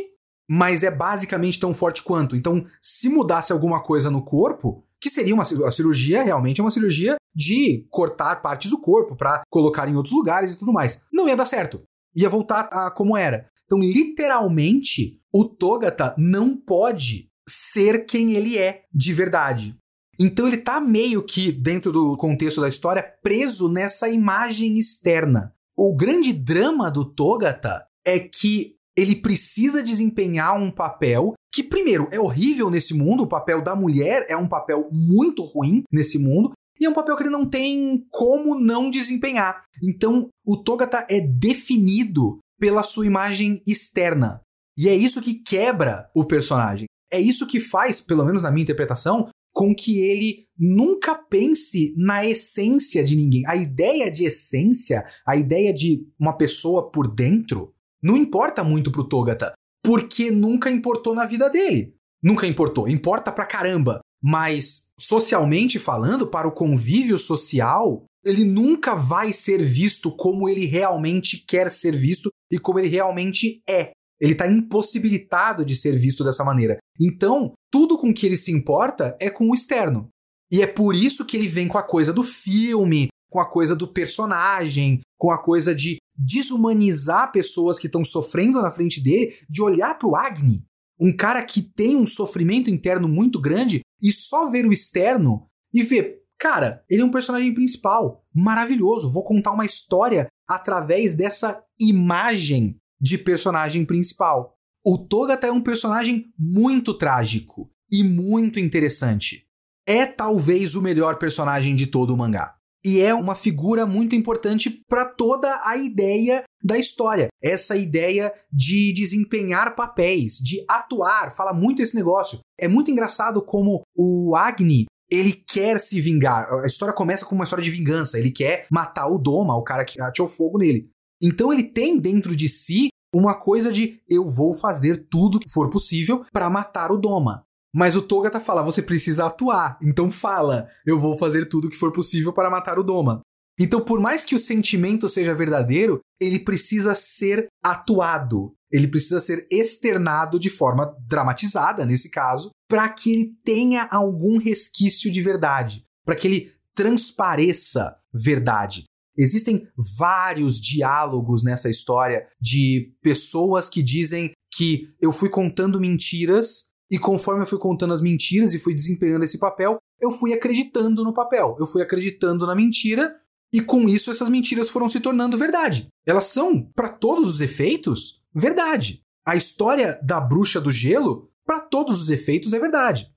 [0.49, 2.35] mas é basicamente tão forte quanto.
[2.35, 6.69] Então, se mudasse alguma coisa no corpo, que seria uma a cirurgia realmente é uma
[6.69, 11.05] cirurgia de cortar partes do corpo para colocar em outros lugares e tudo mais.
[11.13, 11.81] Não ia dar certo.
[12.13, 13.47] Ia voltar a como era.
[13.65, 19.75] Então, literalmente, o Togata não pode ser quem ele é de verdade.
[20.19, 25.53] Então ele tá meio que, dentro do contexto da história, preso nessa imagem externa.
[25.77, 32.19] O grande drama do Togata é que ele precisa desempenhar um papel que, primeiro, é
[32.19, 36.85] horrível nesse mundo, o papel da mulher é um papel muito ruim nesse mundo, e
[36.85, 39.63] é um papel que ele não tem como não desempenhar.
[39.81, 44.41] Então, o Togata é definido pela sua imagem externa.
[44.79, 46.87] E é isso que quebra o personagem.
[47.11, 52.25] É isso que faz, pelo menos na minha interpretação, com que ele nunca pense na
[52.25, 53.43] essência de ninguém.
[53.45, 59.03] A ideia de essência, a ideia de uma pessoa por dentro, não importa muito pro
[59.03, 59.51] Togata,
[59.83, 61.93] porque nunca importou na vida dele.
[62.23, 63.99] Nunca importou, importa pra caramba.
[64.23, 71.43] Mas, socialmente falando, para o convívio social, ele nunca vai ser visto como ele realmente
[71.45, 73.91] quer ser visto e como ele realmente é.
[74.19, 76.77] Ele está impossibilitado de ser visto dessa maneira.
[76.99, 80.09] Então, tudo com que ele se importa é com o externo.
[80.51, 83.75] E é por isso que ele vem com a coisa do filme, com a coisa
[83.75, 89.61] do personagem, com a coisa de desumanizar pessoas que estão sofrendo na frente dele, de
[89.61, 90.65] olhar para o Agni,
[90.99, 95.83] um cara que tem um sofrimento interno muito grande, e só ver o externo e
[95.83, 102.77] ver, cara, ele é um personagem principal, maravilhoso, vou contar uma história através dessa imagem
[102.99, 104.55] de personagem principal.
[104.85, 109.45] O Togata é um personagem muito trágico e muito interessante.
[109.87, 112.55] É talvez o melhor personagem de todo o mangá.
[112.85, 117.27] E é uma figura muito importante para toda a ideia da história.
[117.43, 122.39] Essa ideia de desempenhar papéis, de atuar, fala muito esse negócio.
[122.57, 126.53] É muito engraçado como o Agni ele quer se vingar.
[126.53, 128.17] A história começa com uma história de vingança.
[128.17, 130.89] Ele quer matar o Doma, o cara que atirou fogo nele.
[131.21, 135.69] Então ele tem dentro de si uma coisa de eu vou fazer tudo que for
[135.69, 137.43] possível para matar o Doma.
[137.73, 139.77] Mas o Togata fala, você precisa atuar.
[139.81, 143.21] Então fala, eu vou fazer tudo que for possível para matar o Doma.
[143.59, 148.53] Então, por mais que o sentimento seja verdadeiro, ele precisa ser atuado.
[148.71, 155.11] Ele precisa ser externado de forma dramatizada, nesse caso, para que ele tenha algum resquício
[155.11, 158.85] de verdade, para que ele transpareça verdade.
[159.19, 166.97] Existem vários diálogos nessa história de pessoas que dizem que eu fui contando mentiras e
[166.97, 171.13] conforme eu fui contando as mentiras e fui desempenhando esse papel, eu fui acreditando no
[171.13, 173.13] papel, eu fui acreditando na mentira
[173.53, 175.87] e com isso essas mentiras foram se tornando verdade.
[176.07, 179.01] Elas são, para todos os efeitos, verdade.
[179.27, 183.11] A história da bruxa do gelo, para todos os efeitos, é verdade.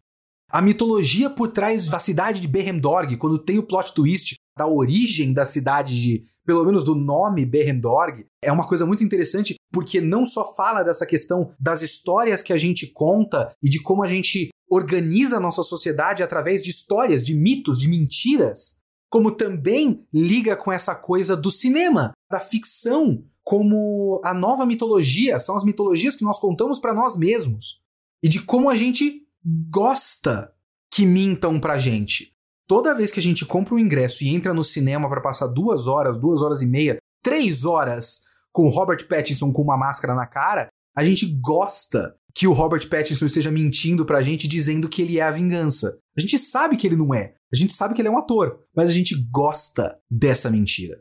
[0.52, 5.32] A mitologia por trás da cidade de Berremdorg, quando tem o plot twist da origem
[5.32, 10.26] da cidade de, pelo menos do nome Berremdorg, é uma coisa muito interessante porque não
[10.26, 14.50] só fala dessa questão das histórias que a gente conta e de como a gente
[14.70, 18.76] organiza a nossa sociedade através de histórias, de mitos, de mentiras,
[19.08, 25.56] como também liga com essa coisa do cinema, da ficção, como a nova mitologia, são
[25.56, 27.80] as mitologias que nós contamos para nós mesmos.
[28.22, 30.52] E de como a gente gosta
[30.90, 32.33] que mintam pra gente.
[32.66, 35.87] Toda vez que a gente compra um ingresso e entra no cinema para passar duas
[35.87, 40.26] horas, duas horas e meia, três horas com o Robert Pattinson com uma máscara na
[40.26, 45.18] cara, a gente gosta que o Robert Pattinson esteja mentindo pra gente dizendo que ele
[45.18, 45.98] é a vingança.
[46.16, 47.35] A gente sabe que ele não é.
[47.52, 51.00] A gente sabe que ele é um ator, mas a gente gosta dessa mentira.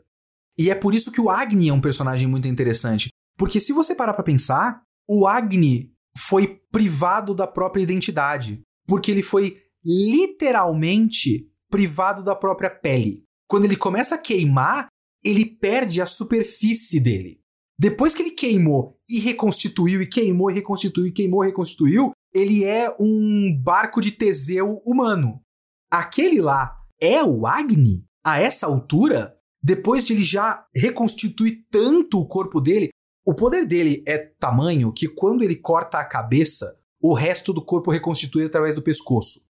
[0.58, 3.94] E é por isso que o Agni é um personagem muito interessante, porque se você
[3.94, 12.22] parar para pensar, o Agni foi privado da própria identidade, porque ele foi literalmente privado
[12.22, 13.24] da própria pele.
[13.48, 14.88] Quando ele começa a queimar,
[15.24, 17.40] ele perde a superfície dele.
[17.78, 22.64] Depois que ele queimou e reconstituiu, e queimou e reconstituiu, e queimou e reconstituiu, ele
[22.64, 25.40] é um barco de Teseu humano.
[25.90, 28.04] Aquele lá é o Agni?
[28.24, 29.36] A essa altura?
[29.62, 32.90] Depois de ele já reconstituir tanto o corpo dele,
[33.24, 37.90] o poder dele é tamanho que quando ele corta a cabeça, o resto do corpo
[37.90, 39.40] reconstitui através do pescoço.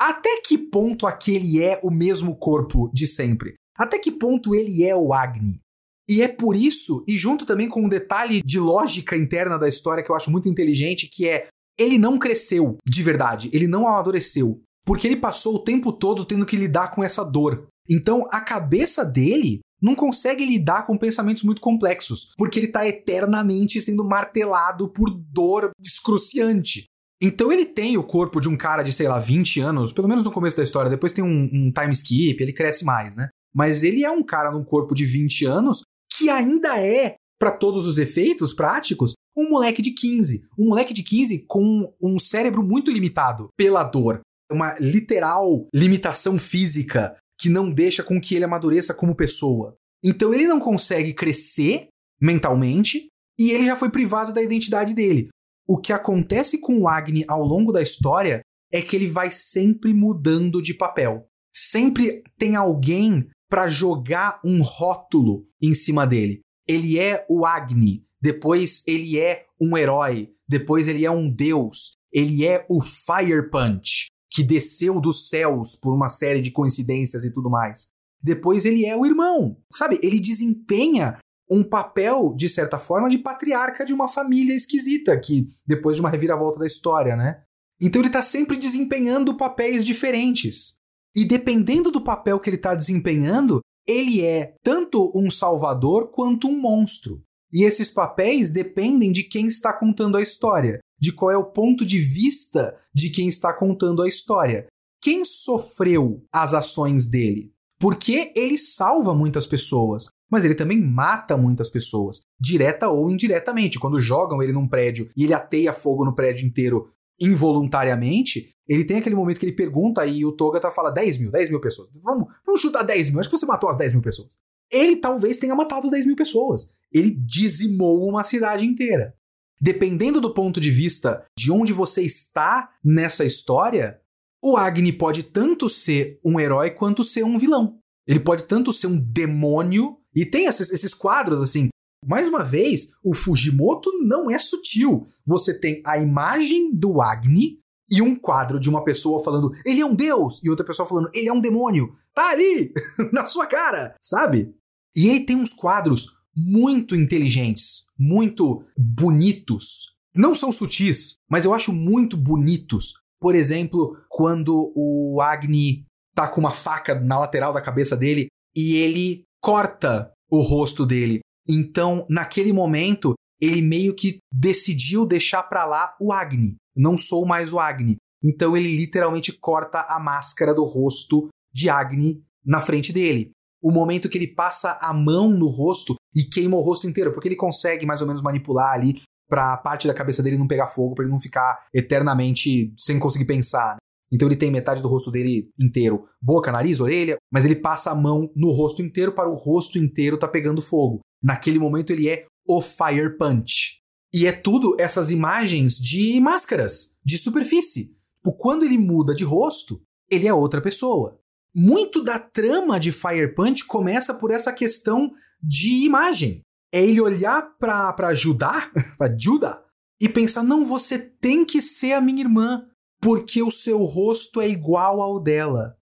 [0.00, 3.54] Até que ponto aquele é o mesmo corpo de sempre?
[3.76, 5.60] Até que ponto ele é o Agni?
[6.08, 10.02] E é por isso, e junto também com um detalhe de lógica interna da história
[10.02, 14.60] que eu acho muito inteligente, que é ele não cresceu de verdade, ele não amadureceu,
[14.86, 17.68] porque ele passou o tempo todo tendo que lidar com essa dor.
[17.88, 23.80] Então a cabeça dele não consegue lidar com pensamentos muito complexos, porque ele está eternamente
[23.80, 26.84] sendo martelado por dor excruciante.
[27.20, 30.24] Então ele tem o corpo de um cara de, sei lá, 20 anos, pelo menos
[30.24, 33.28] no começo da história, depois tem um, um time skip, ele cresce mais, né?
[33.54, 35.82] Mas ele é um cara num corpo de 20 anos
[36.16, 40.42] que ainda é, para todos os efeitos práticos, um moleque de 15.
[40.58, 44.20] Um moleque de 15 com um cérebro muito limitado pela dor.
[44.50, 49.76] Uma literal limitação física que não deixa com que ele amadureça como pessoa.
[50.02, 51.88] Então ele não consegue crescer
[52.20, 55.28] mentalmente e ele já foi privado da identidade dele.
[55.66, 58.40] O que acontece com o Agni ao longo da história
[58.72, 61.26] é que ele vai sempre mudando de papel.
[61.52, 66.40] Sempre tem alguém para jogar um rótulo em cima dele.
[66.66, 72.46] Ele é o Agni, depois ele é um herói, depois ele é um deus, ele
[72.46, 73.97] é o Fire Punch,
[74.38, 77.88] que desceu dos céus por uma série de coincidências e tudo mais.
[78.22, 79.98] Depois ele é o irmão, sabe?
[80.00, 81.18] Ele desempenha
[81.50, 86.08] um papel, de certa forma, de patriarca de uma família esquisita, que depois de uma
[86.08, 87.42] reviravolta da história, né?
[87.80, 90.76] Então ele tá sempre desempenhando papéis diferentes.
[91.16, 96.56] E dependendo do papel que ele está desempenhando, ele é tanto um salvador quanto um
[96.56, 97.20] monstro.
[97.52, 101.84] E esses papéis dependem de quem está contando a história, de qual é o ponto
[101.84, 104.66] de vista de quem está contando a história.
[105.00, 107.52] Quem sofreu as ações dele?
[107.78, 113.78] Porque ele salva muitas pessoas, mas ele também mata muitas pessoas, direta ou indiretamente.
[113.78, 118.98] Quando jogam ele num prédio e ele ateia fogo no prédio inteiro involuntariamente, ele tem
[118.98, 121.88] aquele momento que ele pergunta e o Togata fala 10 mil, 10 mil pessoas.
[122.02, 124.36] Vamos, vamos chutar 10 mil, acho que você matou as 10 mil pessoas.
[124.70, 126.70] Ele talvez tenha matado 10 mil pessoas.
[126.92, 129.14] Ele dizimou uma cidade inteira.
[129.60, 134.00] Dependendo do ponto de vista de onde você está nessa história,
[134.42, 137.78] o Agni pode tanto ser um herói quanto ser um vilão.
[138.06, 139.98] Ele pode tanto ser um demônio.
[140.14, 141.68] E tem esses, esses quadros assim,
[142.06, 145.06] mais uma vez, o Fujimoto não é sutil.
[145.26, 147.58] Você tem a imagem do Agni
[147.90, 151.10] e um quadro de uma pessoa falando, ele é um deus, e outra pessoa falando,
[151.14, 151.94] ele é um demônio.
[152.14, 152.72] Tá ali,
[153.12, 154.54] na sua cara, sabe?
[154.94, 159.96] E ele tem uns quadros muito inteligentes, muito bonitos.
[160.14, 162.94] Não são sutis, mas eu acho muito bonitos.
[163.20, 165.84] Por exemplo, quando o Agni
[166.14, 171.20] tá com uma faca na lateral da cabeça dele e ele corta o rosto dele.
[171.48, 176.56] Então, naquele momento, ele meio que decidiu deixar para lá o Agni.
[176.76, 177.96] Não sou mais o Agni.
[178.22, 183.30] Então ele literalmente corta a máscara do rosto de Agni na frente dele.
[183.62, 187.28] O momento que ele passa a mão no rosto e queima o rosto inteiro, porque
[187.28, 190.94] ele consegue mais ou menos manipular ali pra parte da cabeça dele não pegar fogo,
[190.94, 193.76] pra ele não ficar eternamente sem conseguir pensar.
[194.10, 197.94] Então ele tem metade do rosto dele inteiro, boca, nariz, orelha, mas ele passa a
[197.94, 201.00] mão no rosto inteiro para o rosto inteiro tá pegando fogo.
[201.22, 203.78] Naquele momento ele é o Fire Punch.
[204.14, 207.94] E é tudo essas imagens de máscaras, de superfície.
[208.28, 209.80] Tipo, quando ele muda de rosto,
[210.10, 211.18] ele é outra pessoa.
[211.54, 215.10] Muito da trama de Fire Punch começa por essa questão
[215.42, 216.40] de imagem.
[216.72, 219.62] É ele olhar pra Judá, pra Judah,
[220.00, 222.66] e pensar: não, você tem que ser a minha irmã
[223.00, 225.76] porque o seu rosto é igual ao dela.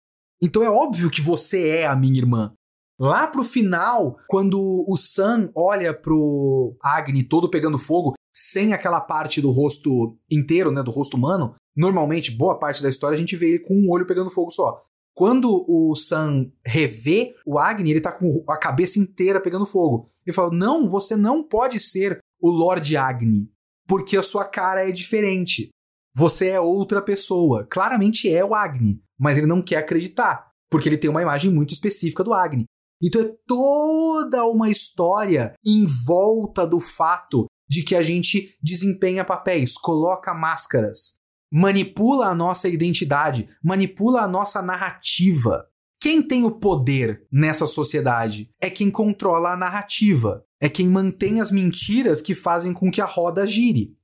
[0.43, 2.53] Então é óbvio que você é a minha irmã.
[2.99, 9.41] Lá pro final, quando o Sam olha pro Agni todo pegando fogo, sem aquela parte
[9.41, 13.51] do rosto inteiro, né, do rosto humano, normalmente, boa parte da história a gente vê
[13.51, 14.83] ele com um olho pegando fogo só.
[15.15, 20.09] Quando o Sam revê o Agni, ele tá com a cabeça inteira pegando fogo.
[20.27, 23.51] Ele fala: Não, você não pode ser o Lord Agni,
[23.87, 25.71] porque a sua cara é diferente.
[26.15, 27.67] Você é outra pessoa.
[27.71, 31.73] Claramente é o Agni, mas ele não quer acreditar, porque ele tem uma imagem muito
[31.73, 32.65] específica do Agni.
[33.03, 39.75] Então é toda uma história em volta do fato de que a gente desempenha papéis,
[39.79, 41.15] coloca máscaras,
[41.53, 45.67] manipula a nossa identidade, manipula a nossa narrativa.
[46.01, 51.53] Quem tem o poder nessa sociedade é quem controla a narrativa, é quem mantém as
[51.53, 53.95] mentiras que fazem com que a roda gire.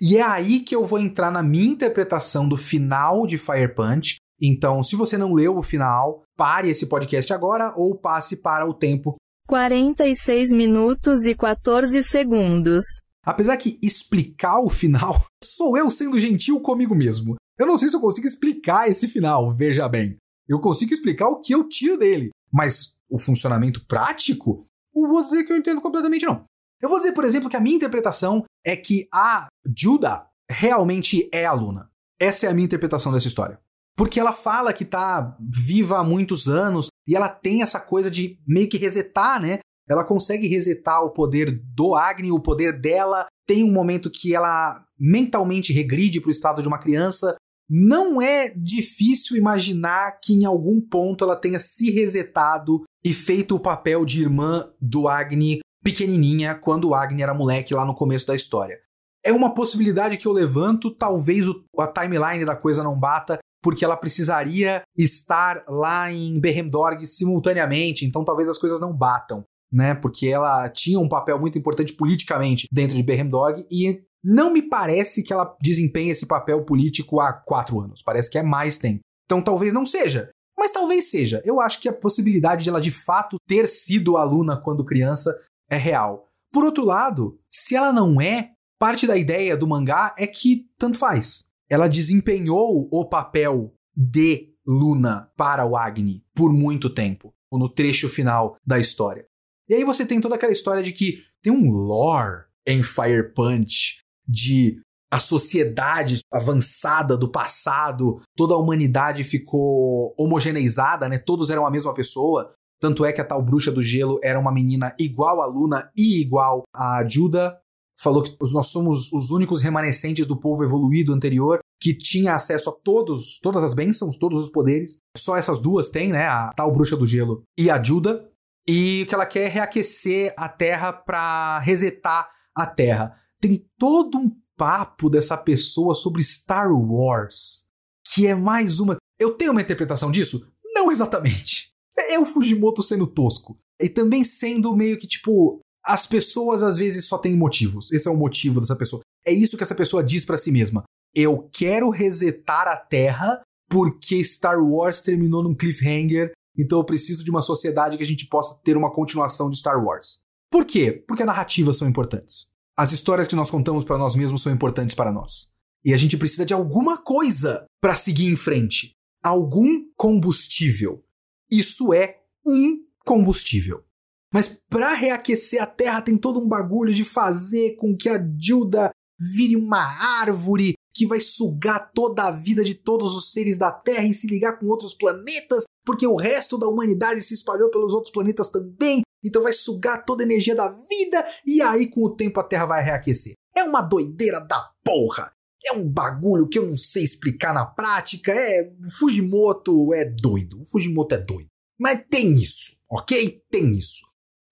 [0.00, 4.16] E é aí que eu vou entrar na minha interpretação do final de Fire Punch.
[4.42, 8.74] Então, se você não leu o final, pare esse podcast agora ou passe para o
[8.74, 12.84] tempo 46 minutos e 14 segundos.
[13.26, 17.34] Apesar que explicar o final sou eu sendo gentil comigo mesmo.
[17.58, 20.16] Eu não sei se eu consigo explicar esse final, veja bem.
[20.48, 25.44] Eu consigo explicar o que eu tiro dele, mas o funcionamento prático, não vou dizer
[25.44, 26.44] que eu entendo completamente não.
[26.80, 31.44] Eu vou dizer, por exemplo, que a minha interpretação é que a Judah realmente é
[31.44, 31.90] a Luna.
[32.20, 33.58] Essa é a minha interpretação dessa história.
[33.96, 38.38] Porque ela fala que tá viva há muitos anos e ela tem essa coisa de
[38.46, 39.60] meio que resetar, né?
[39.88, 43.26] Ela consegue resetar o poder do Agni, o poder dela.
[43.46, 47.36] Tem um momento que ela mentalmente regride para o estado de uma criança.
[47.68, 53.60] Não é difícil imaginar que em algum ponto ela tenha se resetado e feito o
[53.60, 58.34] papel de irmã do Agni pequenininha quando o Agni era moleque lá no começo da
[58.34, 58.78] história.
[59.24, 61.46] É uma possibilidade que eu levanto, talvez
[61.78, 68.24] a timeline da coisa não bata, porque ela precisaria estar lá em Berremdorg simultaneamente, então
[68.24, 69.94] talvez as coisas não batam, né?
[69.94, 75.22] Porque ela tinha um papel muito importante politicamente dentro de Berremdorg e não me parece
[75.22, 78.02] que ela desempenha esse papel político há quatro anos.
[78.02, 79.00] Parece que é mais tempo.
[79.24, 80.30] Então talvez não seja.
[80.58, 81.42] Mas talvez seja.
[81.44, 85.36] Eu acho que a possibilidade de ela de fato ter sido aluna quando criança
[85.70, 86.28] é real.
[86.52, 90.98] Por outro lado, se ela não é, parte da ideia do mangá é que tanto
[90.98, 91.48] faz.
[91.68, 98.56] Ela desempenhou o papel de Luna para o Agni por muito tempo, no trecho final
[98.64, 99.26] da história.
[99.68, 103.98] E aí você tem toda aquela história de que tem um lore em Fire Punch
[104.26, 111.18] de a sociedade avançada do passado, toda a humanidade ficou homogeneizada, né?
[111.18, 112.52] Todos eram a mesma pessoa.
[112.80, 116.20] Tanto é que a tal bruxa do gelo era uma menina igual a Luna e
[116.20, 117.56] igual a Judah.
[117.98, 122.72] Falou que nós somos os únicos remanescentes do povo evoluído anterior que tinha acesso a
[122.72, 124.98] todos, todas as bênçãos, todos os poderes.
[125.16, 126.26] Só essas duas têm, né?
[126.26, 128.22] A tal bruxa do gelo e a Judah.
[128.68, 133.16] E o que ela quer é reaquecer a Terra para resetar a Terra.
[133.40, 137.66] Tem todo um papo dessa pessoa sobre Star Wars,
[138.12, 138.96] que é mais uma.
[139.20, 140.52] Eu tenho uma interpretação disso?
[140.74, 141.70] Não exatamente.
[141.98, 143.58] É o Fujimoto sendo tosco.
[143.80, 145.60] E também sendo meio que tipo.
[145.82, 147.90] As pessoas às vezes só têm motivos.
[147.90, 149.00] Esse é o motivo dessa pessoa.
[149.26, 150.84] É isso que essa pessoa diz para si mesma.
[151.14, 153.40] Eu quero resetar a Terra
[153.70, 158.26] porque Star Wars terminou num cliffhanger, então eu preciso de uma sociedade que a gente
[158.26, 160.20] possa ter uma continuação de Star Wars.
[160.50, 161.04] Por quê?
[161.06, 162.48] Porque narrativas são importantes.
[162.78, 165.52] As histórias que nós contamos para nós mesmos são importantes para nós.
[165.84, 168.92] E a gente precisa de alguma coisa para seguir em frente.
[169.22, 171.04] Algum combustível.
[171.50, 173.84] Isso é um combustível.
[174.32, 178.90] Mas para reaquecer a Terra tem todo um bagulho de fazer com que a Dilda
[179.18, 179.82] vire uma
[180.20, 184.26] árvore que vai sugar toda a vida de todos os seres da Terra e se
[184.26, 189.02] ligar com outros planetas, porque o resto da humanidade se espalhou pelos outros planetas também,
[189.22, 192.66] então vai sugar toda a energia da vida e aí com o tempo a Terra
[192.66, 193.34] vai reaquecer.
[193.56, 195.32] É uma doideira da porra.
[195.64, 198.32] É um bagulho que eu não sei explicar na prática.
[198.32, 198.72] É.
[198.98, 200.60] Fujimoto é doido.
[200.60, 201.48] O Fujimoto é doido.
[201.78, 203.42] Mas tem isso, ok?
[203.50, 204.04] Tem isso.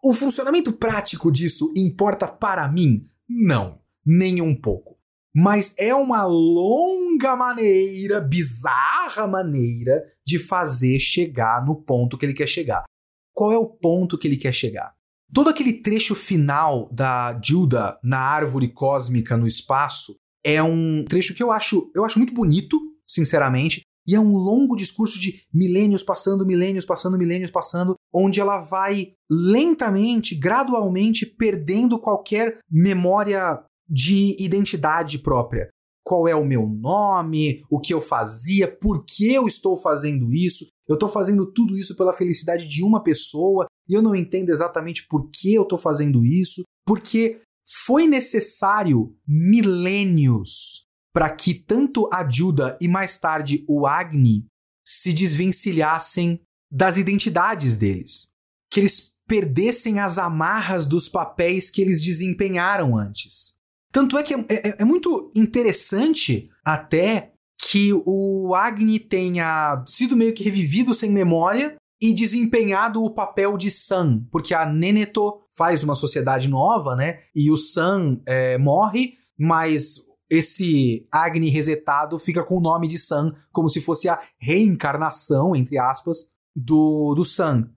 [0.03, 3.09] O funcionamento prático disso importa para mim?
[3.29, 3.81] Não.
[4.05, 4.99] nem um pouco.
[5.35, 12.49] Mas é uma longa maneira, bizarra maneira de fazer chegar no ponto que ele quer
[12.49, 12.85] chegar.
[13.33, 14.93] Qual é o ponto que ele quer chegar?
[15.33, 21.43] Todo aquele trecho final da Judah na árvore cósmica no espaço é um trecho que
[21.43, 26.47] eu acho, eu acho muito bonito, sinceramente, e é um longo discurso de milênios passando,
[26.47, 35.69] milênios passando, milênios passando, onde ela vai lentamente, gradualmente perdendo qualquer memória de identidade própria.
[36.05, 40.67] Qual é o meu nome, o que eu fazia, por que eu estou fazendo isso.
[40.87, 45.07] Eu estou fazendo tudo isso pela felicidade de uma pessoa e eu não entendo exatamente
[45.09, 52.77] por que eu estou fazendo isso, porque foi necessário milênios para que tanto a Judah
[52.81, 54.47] e mais tarde o Agni
[54.85, 56.41] se desvencilhassem
[56.71, 58.29] das identidades deles,
[58.71, 63.55] que eles perdessem as amarras dos papéis que eles desempenharam antes.
[63.95, 70.35] Tanto é que é, é, é muito interessante até que o Agni tenha sido meio
[70.35, 75.95] que revivido sem memória e desempenhado o papel de Sun, porque a Neneto faz uma
[75.95, 77.21] sociedade nova, né?
[77.33, 83.31] E o Sun é, morre, mas esse Agni resetado fica com o nome de Sun,
[83.53, 87.69] como se fosse a reencarnação, entre aspas, do, do Sun.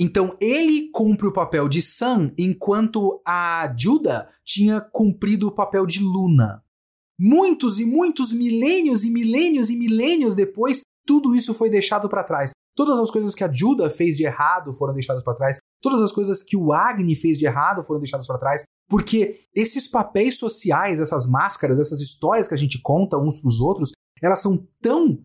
[0.00, 6.00] Então ele cumpre o papel de Sun, enquanto a Judah tinha cumprido o papel de
[6.00, 6.62] Luna.
[7.18, 12.50] Muitos e muitos milênios e milênios e milênios depois, tudo isso foi deixado para trás.
[12.74, 15.58] Todas as coisas que a Judah fez de errado foram deixadas para trás.
[15.80, 18.64] Todas as coisas que o Agni fez de errado foram deixadas para trás.
[18.88, 23.92] Porque esses papéis sociais, essas máscaras, essas histórias que a gente conta uns pros outros,
[24.22, 25.22] elas são tão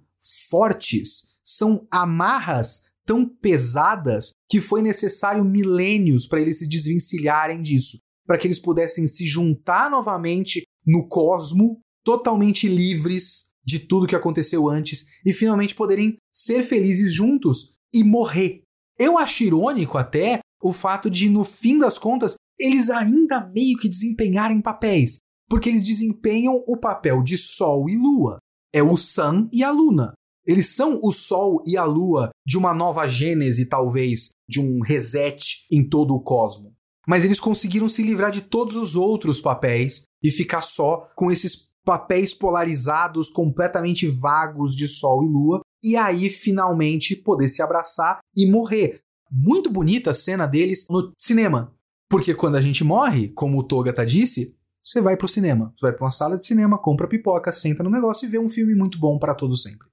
[0.50, 8.38] fortes, são amarras tão pesadas que foi necessário milênios para eles se desvencilharem disso, para
[8.38, 15.06] que eles pudessem se juntar novamente no cosmo, totalmente livres de tudo que aconteceu antes
[15.26, 18.62] e finalmente poderem ser felizes juntos e morrer.
[19.00, 23.88] Eu acho irônico até o fato de, no fim das contas, eles ainda meio que
[23.88, 25.18] desempenharem papéis,
[25.50, 28.40] porque eles desempenham o papel de Sol e Lua.
[28.74, 30.14] É o Sun e a Luna.
[30.48, 35.66] Eles são o Sol e a Lua de uma nova gênese, talvez, de um reset
[35.70, 36.74] em todo o cosmo.
[37.06, 41.68] Mas eles conseguiram se livrar de todos os outros papéis e ficar só com esses
[41.84, 48.50] papéis polarizados, completamente vagos de Sol e Lua, e aí finalmente poder se abraçar e
[48.50, 49.02] morrer.
[49.30, 51.74] Muito bonita a cena deles no cinema.
[52.10, 55.74] Porque quando a gente morre, como o Togata disse, você vai pro cinema.
[55.76, 58.48] Você vai pra uma sala de cinema, compra pipoca, senta no negócio e vê um
[58.48, 59.88] filme muito bom para todo sempre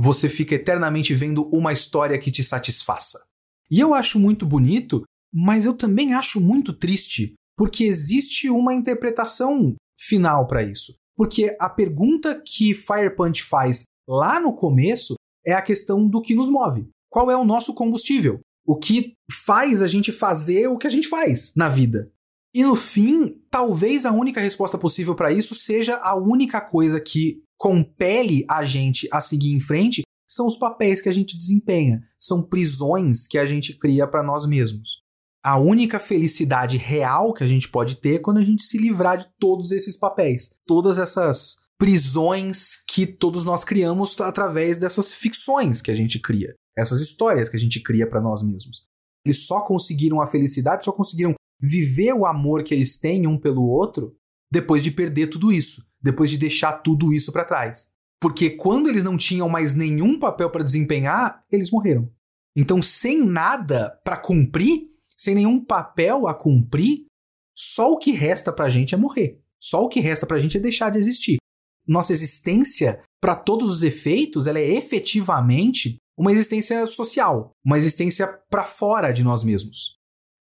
[0.00, 3.20] você fica eternamente vendo uma história que te satisfaça.
[3.68, 5.02] E eu acho muito bonito,
[5.34, 10.94] mas eu também acho muito triste, porque existe uma interpretação final para isso.
[11.16, 16.32] Porque a pergunta que Fire Punch faz lá no começo é a questão do que
[16.32, 16.88] nos move.
[17.10, 18.38] Qual é o nosso combustível?
[18.64, 22.12] O que faz a gente fazer o que a gente faz na vida?
[22.54, 27.42] E no fim, talvez a única resposta possível para isso seja a única coisa que
[27.58, 32.42] compele a gente a seguir em frente são os papéis que a gente desempenha, são
[32.42, 35.02] prisões que a gente cria para nós mesmos.
[35.44, 39.16] A única felicidade real que a gente pode ter é quando a gente se livrar
[39.16, 45.90] de todos esses papéis, todas essas prisões que todos nós criamos através dessas ficções que
[45.90, 48.84] a gente cria, essas histórias que a gente cria para nós mesmos.
[49.24, 53.64] Eles só conseguiram a felicidade, só conseguiram viver o amor que eles têm um pelo
[53.64, 54.14] outro
[54.52, 57.90] depois de perder tudo isso depois de deixar tudo isso para trás.
[58.20, 62.10] Porque quando eles não tinham mais nenhum papel para desempenhar, eles morreram.
[62.56, 67.06] Então, sem nada para cumprir, sem nenhum papel a cumprir,
[67.56, 69.40] só o que resta pra gente é morrer.
[69.60, 71.38] Só o que resta pra gente é deixar de existir.
[71.86, 78.64] Nossa existência, para todos os efeitos, ela é efetivamente uma existência social, uma existência para
[78.64, 79.96] fora de nós mesmos.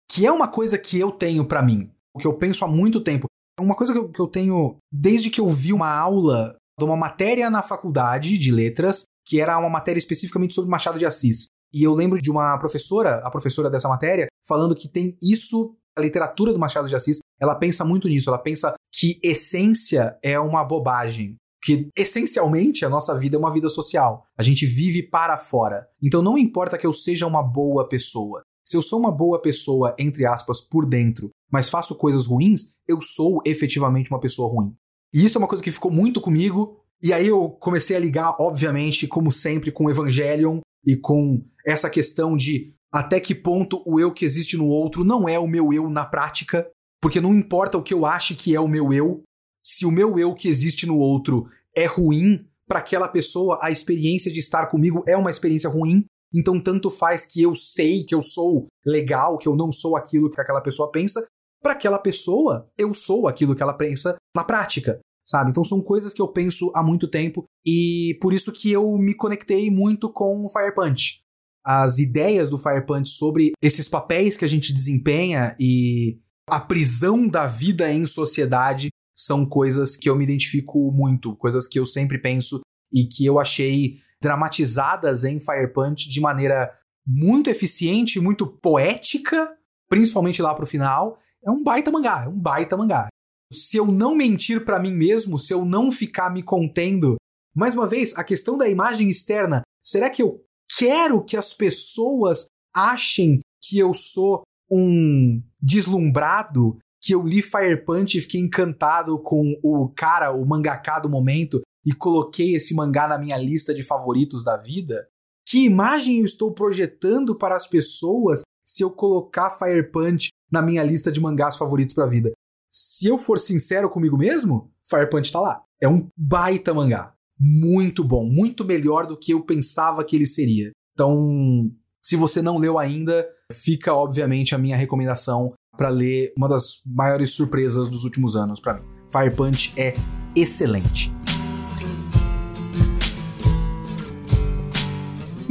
[0.09, 3.27] Que é uma coisa que eu tenho para mim, que eu penso há muito tempo.
[3.59, 6.95] Uma coisa que eu, que eu tenho desde que eu vi uma aula de uma
[6.95, 11.47] matéria na faculdade de letras, que era uma matéria especificamente sobre Machado de Assis.
[11.73, 16.01] E eu lembro de uma professora, a professora dessa matéria, falando que tem isso, a
[16.01, 20.63] literatura do Machado de Assis, ela pensa muito nisso, ela pensa que essência é uma
[20.63, 21.35] bobagem.
[21.63, 24.23] Que essencialmente a nossa vida é uma vida social.
[24.37, 25.87] A gente vive para fora.
[26.01, 28.43] Então não importa que eu seja uma boa pessoa.
[28.67, 33.01] Se eu sou uma boa pessoa, entre aspas, por dentro, mas faço coisas ruins, eu
[33.01, 34.75] sou efetivamente uma pessoa ruim.
[35.13, 36.77] E isso é uma coisa que ficou muito comigo.
[37.01, 42.35] E aí eu comecei a ligar, obviamente, como sempre, com Evangelion e com essa questão
[42.35, 45.89] de até que ponto o eu que existe no outro não é o meu eu
[45.89, 46.69] na prática,
[47.01, 49.23] porque não importa o que eu ache que é o meu eu,
[49.63, 54.29] se o meu eu que existe no outro é ruim, para aquela pessoa a experiência
[54.29, 56.03] de estar comigo é uma experiência ruim.
[56.33, 60.29] Então, tanto faz que eu sei que eu sou legal, que eu não sou aquilo
[60.29, 61.25] que aquela pessoa pensa.
[61.61, 65.49] Para aquela pessoa, eu sou aquilo que ela pensa na prática, sabe?
[65.49, 69.15] Então, são coisas que eu penso há muito tempo e por isso que eu me
[69.15, 71.19] conectei muito com o Fire Punch.
[71.65, 76.19] As ideias do Fire Punch sobre esses papéis que a gente desempenha e
[76.49, 81.79] a prisão da vida em sociedade são coisas que eu me identifico muito, coisas que
[81.79, 82.61] eu sempre penso
[82.93, 89.55] e que eu achei dramatizadas em Fire Punch de maneira muito eficiente, muito poética,
[89.89, 91.17] principalmente lá pro final.
[91.41, 93.07] É um baita mangá, é um baita mangá.
[93.51, 97.15] Se eu não mentir para mim mesmo, se eu não ficar me contendo,
[97.55, 100.43] mais uma vez, a questão da imagem externa, será que eu
[100.77, 108.17] quero que as pessoas achem que eu sou um deslumbrado, que eu li Fire Punch
[108.17, 113.17] e fiquei encantado com o cara, o mangaká do momento, e coloquei esse mangá na
[113.17, 115.07] minha lista de favoritos da vida?
[115.45, 120.83] Que imagem eu estou projetando para as pessoas se eu colocar Fire Punch na minha
[120.83, 122.33] lista de mangás favoritos para a vida?
[122.69, 125.63] Se eu for sincero comigo mesmo, Fire Punch tá lá.
[125.79, 127.13] É um baita mangá.
[127.39, 130.71] Muito bom, muito melhor do que eu pensava que ele seria.
[130.93, 131.71] Então,
[132.03, 137.33] se você não leu ainda, fica obviamente a minha recomendação para ler uma das maiores
[137.33, 138.85] surpresas dos últimos anos para mim.
[139.09, 139.93] Fire Punch é
[140.35, 141.16] excelente.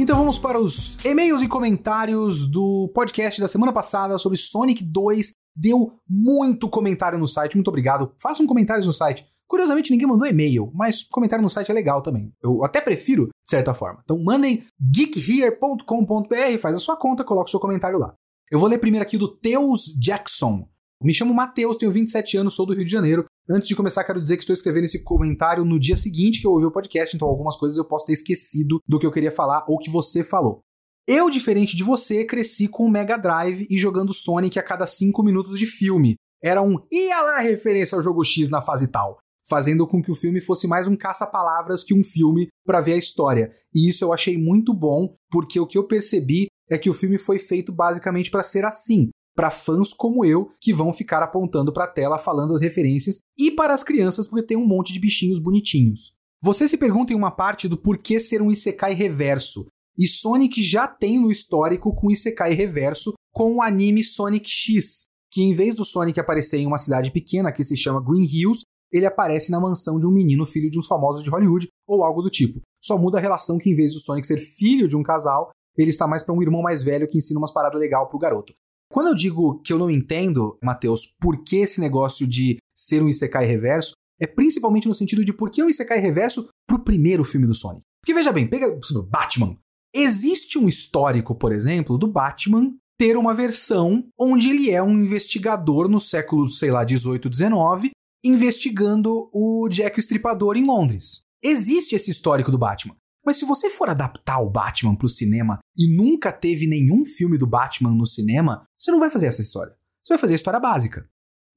[0.07, 5.31] Então vamos para os e-mails e comentários do podcast da semana passada sobre Sonic 2.
[5.53, 8.13] Deu muito comentário no site, muito obrigado.
[8.17, 9.25] Façam comentários no site.
[9.49, 12.31] Curiosamente, ninguém mandou e-mail, mas comentário no site é legal também.
[12.41, 13.99] Eu até prefiro, de certa forma.
[14.01, 18.13] Então mandem geekhere.com.br, faz a sua conta, coloca o seu comentário lá.
[18.49, 20.69] Eu vou ler primeiro aqui do Teus Jackson.
[21.03, 23.25] Me chamo Matheus, tenho 27 anos, sou do Rio de Janeiro.
[23.47, 26.51] Antes de começar, quero dizer que estou escrevendo esse comentário no dia seguinte que eu
[26.51, 29.63] ouvi o podcast, então algumas coisas eu posso ter esquecido do que eu queria falar
[29.67, 30.61] ou que você falou.
[31.07, 35.21] Eu, diferente de você, cresci com o Mega Drive e jogando Sonic a cada 5
[35.21, 36.15] minutos de filme.
[36.43, 40.15] Era um ia lá referência ao jogo X na fase tal, fazendo com que o
[40.15, 43.51] filme fosse mais um caça-palavras que um filme para ver a história.
[43.73, 47.19] E isso eu achei muito bom, porque o que eu percebi é que o filme
[47.19, 51.83] foi feito basicamente para ser assim, para fãs como eu que vão ficar apontando para
[51.83, 55.37] a tela falando as referências e para as crianças porque tem um monte de bichinhos
[55.39, 56.17] bonitinhos.
[56.41, 59.67] Você se pergunta em uma parte do porquê ser um Isekai reverso,
[59.97, 65.43] e Sonic já tem no histórico com Isekai reverso com o anime Sonic X, que
[65.43, 69.05] em vez do Sonic aparecer em uma cidade pequena que se chama Green Hills, ele
[69.05, 72.29] aparece na mansão de um menino filho de uns famosos de Hollywood ou algo do
[72.29, 72.61] tipo.
[72.81, 75.89] Só muda a relação que em vez do Sonic ser filho de um casal, ele
[75.89, 78.53] está mais para um irmão mais velho que ensina umas paradas legal pro garoto.
[78.91, 83.09] Quando eu digo que eu não entendo, Matheus, por que esse negócio de ser um
[83.09, 87.45] Isekai reverso, é principalmente no sentido de por que um Isekai reverso pro primeiro filme
[87.45, 87.83] do Sonic.
[88.01, 88.79] Porque veja bem, pega
[89.09, 89.57] Batman.
[89.93, 95.87] Existe um histórico, por exemplo, do Batman ter uma versão onde ele é um investigador
[95.87, 97.91] no século, sei lá, 18, 19,
[98.23, 101.21] investigando o Jack o Estripador em Londres.
[101.43, 102.95] Existe esse histórico do Batman.
[103.25, 107.37] Mas se você for adaptar o Batman para o cinema e nunca teve nenhum filme
[107.37, 109.75] do Batman no cinema, você não vai fazer essa história.
[110.03, 111.09] Você vai fazer a história básica.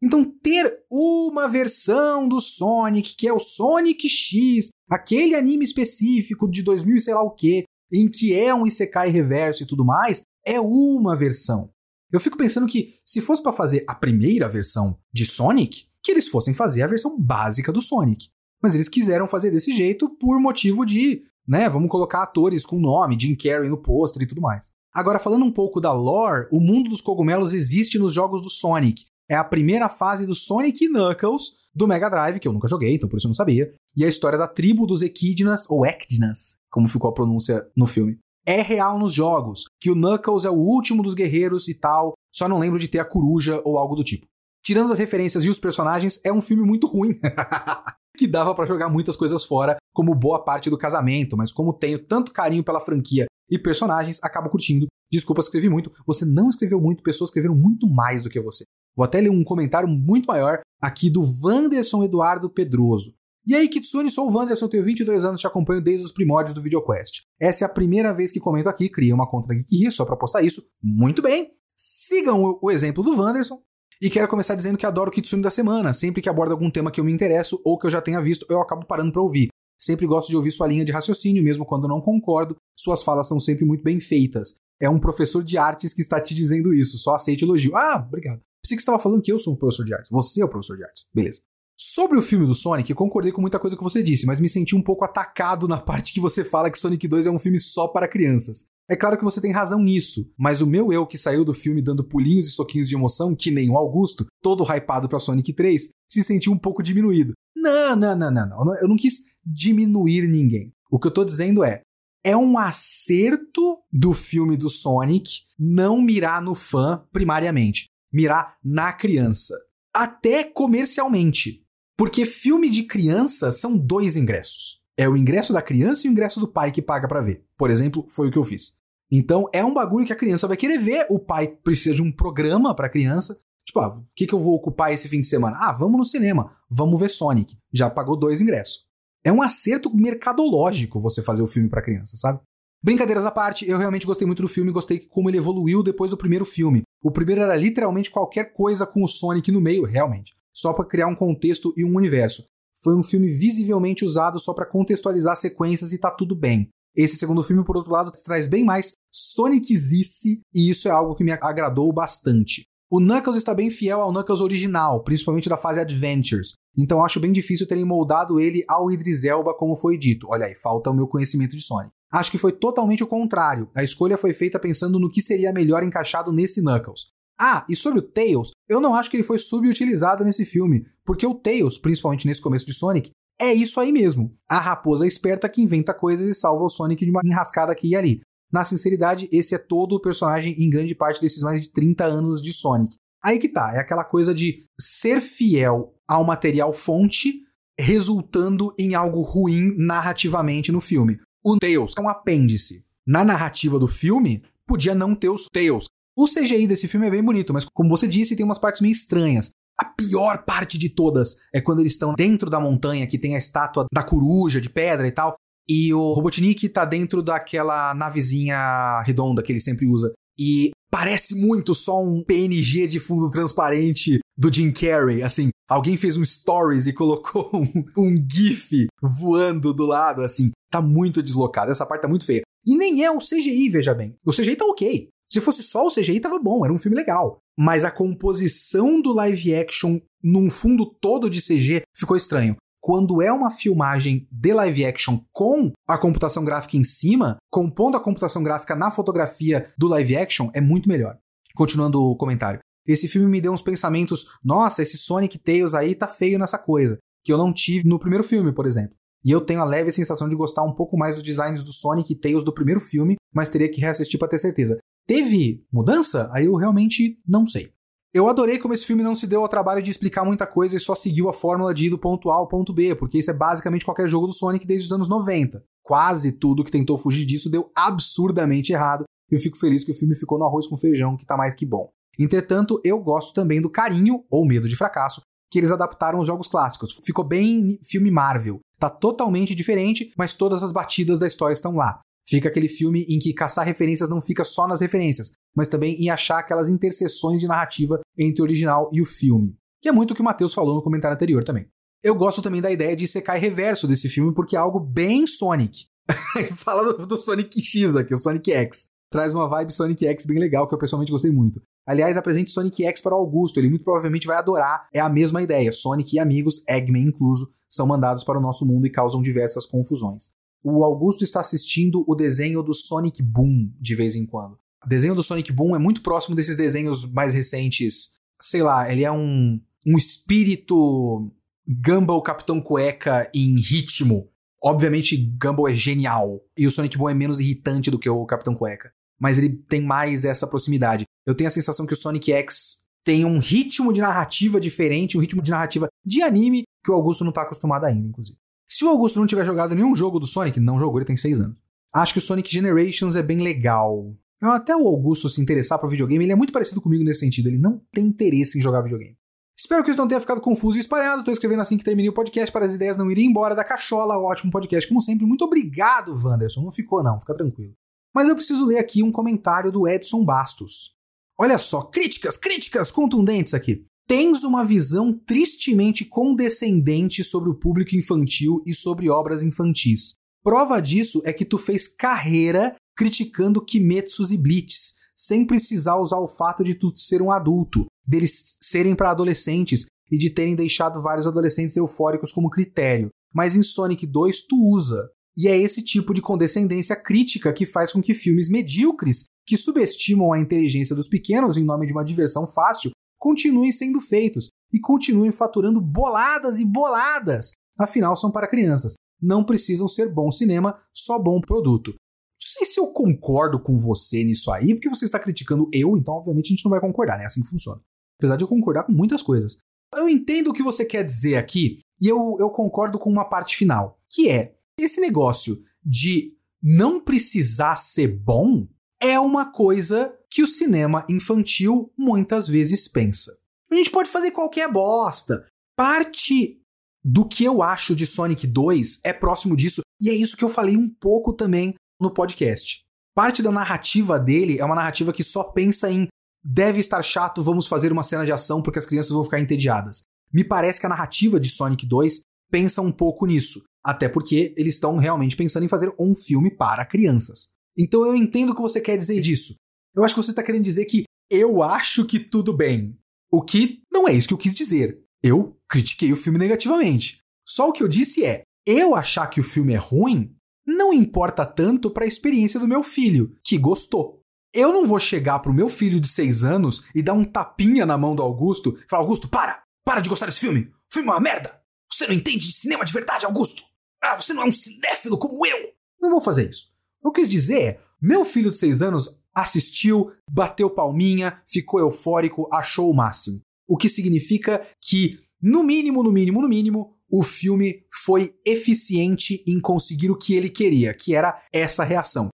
[0.02, 6.62] Então, ter uma versão do Sonic, que é o Sonic X, aquele anime específico de
[6.62, 10.22] 2000 e sei lá o que, em que é um Isekai reverso e tudo mais,
[10.44, 11.70] é uma versão.
[12.10, 16.28] Eu fico pensando que, se fosse para fazer a primeira versão de Sonic, que eles
[16.28, 18.28] fossem fazer a versão básica do Sonic.
[18.62, 21.68] Mas eles quiseram fazer desse jeito por motivo de né?
[21.68, 24.70] Vamos colocar atores com nome, Jim Carrey no pôster e tudo mais.
[24.93, 29.05] Agora, falando um pouco da lore, o mundo dos cogumelos existe nos jogos do Sonic.
[29.28, 33.09] É a primeira fase do Sonic Knuckles do Mega Drive, que eu nunca joguei, então
[33.09, 33.72] por isso eu não sabia.
[33.97, 38.18] E a história da tribo dos Equidnas, ou Ecdinas, como ficou a pronúncia no filme.
[38.45, 42.49] É real nos jogos, que o Knuckles é o último dos guerreiros e tal, só
[42.49, 44.26] não lembro de ter a coruja ou algo do tipo.
[44.64, 47.18] Tirando as referências e os personagens, é um filme muito ruim.
[48.18, 51.99] que dava para jogar muitas coisas fora, como boa parte do casamento, mas como tenho
[52.05, 54.86] tanto carinho pela franquia e personagens, acabo curtindo.
[55.11, 55.90] Desculpa, escrevi muito.
[56.07, 58.64] Você não escreveu muito, pessoas escreveram muito mais do que você.
[58.96, 63.14] Vou até ler um comentário muito maior aqui do Wanderson Eduardo Pedroso.
[63.46, 66.62] E aí, Kitsune, sou o Wanderson, tenho 22 anos, te acompanho desde os primórdios do
[66.62, 67.22] VideoQuest.
[67.40, 70.16] Essa é a primeira vez que comento aqui, criei uma conta da Geek só para
[70.16, 70.62] postar isso.
[70.82, 71.51] Muito bem!
[71.74, 73.59] Sigam o exemplo do Wanderson
[74.01, 75.94] e quero começar dizendo que adoro o Kitsune da semana.
[75.94, 78.44] Sempre que aborda algum tema que eu me interesso ou que eu já tenha visto,
[78.51, 79.48] eu acabo parando para ouvir.
[79.91, 82.57] Sempre gosto de ouvir sua linha de raciocínio, mesmo quando não concordo.
[82.78, 84.55] Suas falas são sempre muito bem feitas.
[84.80, 86.97] É um professor de artes que está te dizendo isso.
[86.97, 87.76] Só aceite elogio.
[87.76, 88.38] Ah, obrigado.
[88.62, 90.09] Pensei que você estava falando que eu sou um professor de artes.
[90.12, 91.07] Você é o professor de artes.
[91.12, 91.41] Beleza.
[91.76, 94.76] Sobre o filme do Sonic, concordei com muita coisa que você disse, mas me senti
[94.76, 97.88] um pouco atacado na parte que você fala que Sonic 2 é um filme só
[97.88, 98.66] para crianças.
[98.88, 101.82] É claro que você tem razão nisso, mas o meu eu que saiu do filme
[101.82, 105.88] dando pulinhos e soquinhos de emoção, que nem o Augusto, todo hypado para Sonic 3,
[106.09, 107.32] se sentiu um pouco diminuído.
[107.57, 108.76] Não, não, não, não, não.
[108.76, 110.72] Eu não quis diminuir ninguém.
[110.90, 111.82] O que eu tô dizendo é,
[112.24, 119.55] é um acerto do filme do Sonic não mirar no fã primariamente, mirar na criança.
[119.94, 121.64] Até comercialmente.
[121.96, 124.80] Porque filme de criança são dois ingressos.
[124.96, 127.44] É o ingresso da criança e o ingresso do pai que paga para ver.
[127.57, 128.78] Por exemplo, foi o que eu fiz.
[129.11, 131.07] Então é um bagulho que a criança vai querer ver.
[131.11, 133.38] O pai precisa de um programa para criança.
[133.64, 135.57] Tipo, ah, o que, que eu vou ocupar esse fim de semana?
[135.61, 137.57] Ah, vamos no cinema, vamos ver Sonic.
[137.72, 138.89] Já pagou dois ingressos.
[139.24, 142.40] É um acerto mercadológico você fazer o filme para criança, sabe?
[142.82, 146.16] Brincadeiras à parte, eu realmente gostei muito do filme, gostei como ele evoluiu depois do
[146.16, 146.82] primeiro filme.
[147.02, 151.06] O primeiro era literalmente qualquer coisa com o Sonic no meio, realmente, só para criar
[151.06, 152.46] um contexto e um universo.
[152.82, 156.70] Foi um filme visivelmente usado só para contextualizar sequências e tá tudo bem.
[156.96, 161.24] Esse segundo filme, por outro lado, traz bem mais Sonicizice, e isso é algo que
[161.24, 162.64] me agradou bastante.
[162.90, 167.32] O Knuckles está bem fiel ao Knuckles original, principalmente da fase Adventures, então acho bem
[167.32, 170.26] difícil terem moldado ele ao Idris Elba como foi dito.
[170.30, 171.92] Olha aí, falta o meu conhecimento de Sonic.
[172.12, 173.68] Acho que foi totalmente o contrário.
[173.74, 177.06] A escolha foi feita pensando no que seria melhor encaixado nesse Knuckles.
[177.38, 181.26] Ah, e sobre o Tails, eu não acho que ele foi subutilizado nesse filme, porque
[181.26, 184.36] o Tails, principalmente nesse começo de Sonic, é isso aí mesmo.
[184.46, 187.96] A raposa esperta que inventa coisas e salva o Sonic de uma enrascada aqui e
[187.96, 188.20] ali.
[188.52, 192.42] Na sinceridade, esse é todo o personagem em grande parte desses mais de 30 anos
[192.42, 192.96] de Sonic.
[193.22, 197.44] Aí que tá, é aquela coisa de ser fiel ao material fonte,
[197.78, 201.20] resultando em algo ruim narrativamente no filme.
[201.44, 202.84] O Tails é um apêndice.
[203.06, 205.84] Na narrativa do filme, podia não ter os Tails.
[206.16, 208.92] O CGI desse filme é bem bonito, mas como você disse, tem umas partes meio
[208.92, 209.50] estranhas.
[209.78, 213.38] A pior parte de todas é quando eles estão dentro da montanha, que tem a
[213.38, 215.36] estátua da coruja de pedra e tal,
[215.68, 220.12] e o Robotnik tá dentro daquela navezinha redonda que ele sempre usa.
[220.36, 225.22] E parece muito só um PNG de fundo transparente do Jim Carrey.
[225.22, 230.50] Assim, alguém fez um stories e colocou um, um GIF voando do lado, assim.
[230.70, 231.70] Tá muito deslocado.
[231.70, 232.42] Essa parte tá muito feia.
[232.66, 234.16] E nem é o CGI, veja bem.
[234.26, 235.08] O CGI tá ok.
[235.32, 237.38] Se fosse só o CGI, tava bom, era um filme legal.
[237.56, 242.56] Mas a composição do live action num fundo todo de CG ficou estranho.
[242.82, 248.00] Quando é uma filmagem de live action com a computação gráfica em cima, compondo a
[248.00, 251.16] computação gráfica na fotografia do live action, é muito melhor.
[251.54, 252.60] Continuando o comentário.
[252.86, 256.98] Esse filme me deu uns pensamentos, nossa, esse Sonic Tails aí tá feio nessa coisa,
[257.24, 258.94] que eu não tive no primeiro filme, por exemplo.
[259.24, 262.12] E eu tenho a leve sensação de gostar um pouco mais dos designs do Sonic
[262.12, 264.78] e Tails do primeiro filme, mas teria que reassistir para ter certeza.
[265.06, 266.30] Teve mudança?
[266.32, 267.72] Aí eu realmente não sei.
[268.12, 270.80] Eu adorei como esse filme não se deu ao trabalho de explicar muita coisa e
[270.80, 273.34] só seguiu a fórmula de ir do ponto A ao ponto B, porque isso é
[273.34, 275.62] basicamente qualquer jogo do Sonic desde os anos 90.
[275.82, 279.04] Quase tudo que tentou fugir disso deu absurdamente errado.
[279.30, 281.54] E eu fico feliz que o filme ficou no arroz com feijão, que tá mais
[281.54, 281.88] que bom.
[282.20, 286.46] Entretanto, eu gosto também do carinho, ou medo de fracasso, que eles adaptaram os jogos
[286.46, 287.00] clássicos.
[287.02, 288.60] Ficou bem filme Marvel.
[288.78, 292.00] Tá totalmente diferente, mas todas as batidas da história estão lá.
[292.28, 296.10] Fica aquele filme em que caçar referências não fica só nas referências, mas também em
[296.10, 299.56] achar aquelas interseções de narrativa entre o original e o filme.
[299.82, 301.66] Que é muito o que o Matheus falou no comentário anterior também.
[302.04, 305.86] Eu gosto também da ideia de secar reverso desse filme, porque é algo bem Sonic.
[306.54, 308.86] Fala do, do, Sonic X aqui, o Sonic X.
[309.10, 311.60] Traz uma vibe Sonic X bem legal, que eu pessoalmente gostei muito.
[311.91, 314.88] Aliás, apresente Sonic X para o Augusto, ele muito provavelmente vai adorar.
[314.93, 315.72] É a mesma ideia.
[315.72, 320.30] Sonic e amigos, Eggman incluso, são mandados para o nosso mundo e causam diversas confusões
[320.62, 324.59] o Augusto está assistindo o desenho do Sonic Boom de vez em quando.
[324.84, 328.12] O desenho do Sonic Boom é muito próximo desses desenhos mais recentes.
[328.41, 331.30] Sei lá, ele é um, um espírito
[331.66, 334.28] Gumball Capitão Cueca em ritmo.
[334.62, 336.41] Obviamente, Gumball é genial.
[336.57, 338.93] E o Sonic Boom é menos irritante do que o Capitão Cueca.
[339.20, 341.04] Mas ele tem mais essa proximidade.
[341.26, 345.20] Eu tenho a sensação que o Sonic X tem um ritmo de narrativa diferente, um
[345.20, 348.38] ritmo de narrativa de anime que o Augusto não está acostumado ainda, inclusive.
[348.68, 351.40] Se o Augusto não tiver jogado nenhum jogo do Sonic, não jogou, ele tem 6
[351.40, 351.58] anos.
[351.94, 354.14] Acho que o Sonic Generations é bem legal.
[354.40, 357.48] Até o Augusto se interessar por videogame, ele é muito parecido comigo nesse sentido.
[357.48, 359.16] Ele não tem interesse em jogar videogame.
[359.58, 361.22] Espero que isso não tenha ficado confuso e espalhado.
[361.22, 364.16] Tô escrevendo assim que terminei o podcast para as ideias não irem embora da cachola.
[364.16, 365.26] Ótimo podcast, como sempre.
[365.26, 366.62] Muito obrigado, Wanderson.
[366.62, 367.74] Não ficou, não, fica tranquilo.
[368.14, 370.94] Mas eu preciso ler aqui um comentário do Edson Bastos.
[371.38, 378.61] Olha só, críticas, críticas contundentes aqui tens uma visão tristemente condescendente sobre o público infantil
[378.66, 380.14] e sobre obras infantis.
[380.42, 386.26] Prova disso é que tu fez carreira criticando Kimetsus e Blitz, sem precisar usar o
[386.26, 391.24] fato de tu ser um adulto, deles serem para adolescentes e de terem deixado vários
[391.24, 393.11] adolescentes eufóricos como critério.
[393.32, 395.08] Mas em Sonic 2 tu usa.
[395.36, 400.32] E é esse tipo de condescendência crítica que faz com que filmes medíocres, que subestimam
[400.32, 405.32] a inteligência dos pequenos em nome de uma diversão fácil, continuem sendo feitos e continuem
[405.32, 407.52] faturando boladas e boladas.
[407.78, 408.94] Afinal, são para crianças.
[409.20, 411.90] Não precisam ser bom cinema, só bom produto.
[411.90, 411.96] Não
[412.38, 416.46] sei se eu concordo com você nisso aí, porque você está criticando eu, então obviamente
[416.46, 417.24] a gente não vai concordar, né?
[417.24, 417.80] É assim que funciona.
[418.18, 419.58] Apesar de eu concordar com muitas coisas.
[419.94, 423.56] Eu entendo o que você quer dizer aqui, e eu, eu concordo com uma parte
[423.56, 428.68] final, que é esse negócio de não precisar ser bom
[429.00, 433.36] é uma coisa que o cinema infantil muitas vezes pensa.
[433.70, 435.46] A gente pode fazer qualquer bosta.
[435.76, 436.60] Parte
[437.02, 440.48] do que eu acho de Sonic 2 é próximo disso, e é isso que eu
[440.48, 442.82] falei um pouco também no podcast.
[443.14, 446.08] Parte da narrativa dele é uma narrativa que só pensa em
[446.42, 450.02] deve estar chato, vamos fazer uma cena de ação porque as crianças vão ficar entediadas.
[450.32, 452.20] Me parece que a narrativa de Sonic 2
[452.50, 456.84] pensa um pouco nisso, até porque eles estão realmente pensando em fazer um filme para
[456.84, 457.52] crianças.
[457.76, 459.54] Então eu entendo o que você quer dizer disso.
[459.94, 462.98] Eu acho que você está querendo dizer que eu acho que tudo bem.
[463.30, 465.00] O que não é isso que eu quis dizer.
[465.22, 467.20] Eu critiquei o filme negativamente.
[467.46, 470.34] Só o que eu disse é: eu achar que o filme é ruim
[470.66, 474.22] não importa tanto para a experiência do meu filho, que gostou.
[474.54, 477.96] Eu não vou chegar pro meu filho de 6 anos e dar um tapinha na
[477.96, 479.62] mão do Augusto e falar: Augusto, para!
[479.84, 480.62] Para de gostar desse filme!
[480.62, 481.60] O filme é uma merda!
[481.90, 483.62] Você não entende de cinema de verdade, Augusto!
[484.03, 485.70] Ah, você não é um cinéfilo como eu!
[486.01, 486.66] Não vou fazer isso.
[487.01, 491.80] O que eu quis dizer é: meu filho de 6 anos assistiu, bateu palminha, ficou
[491.80, 493.40] eufórico, achou o máximo.
[493.68, 499.61] O que significa que, no mínimo, no mínimo, no mínimo, o filme foi eficiente em
[499.61, 502.28] conseguir o que ele queria, que era essa reação.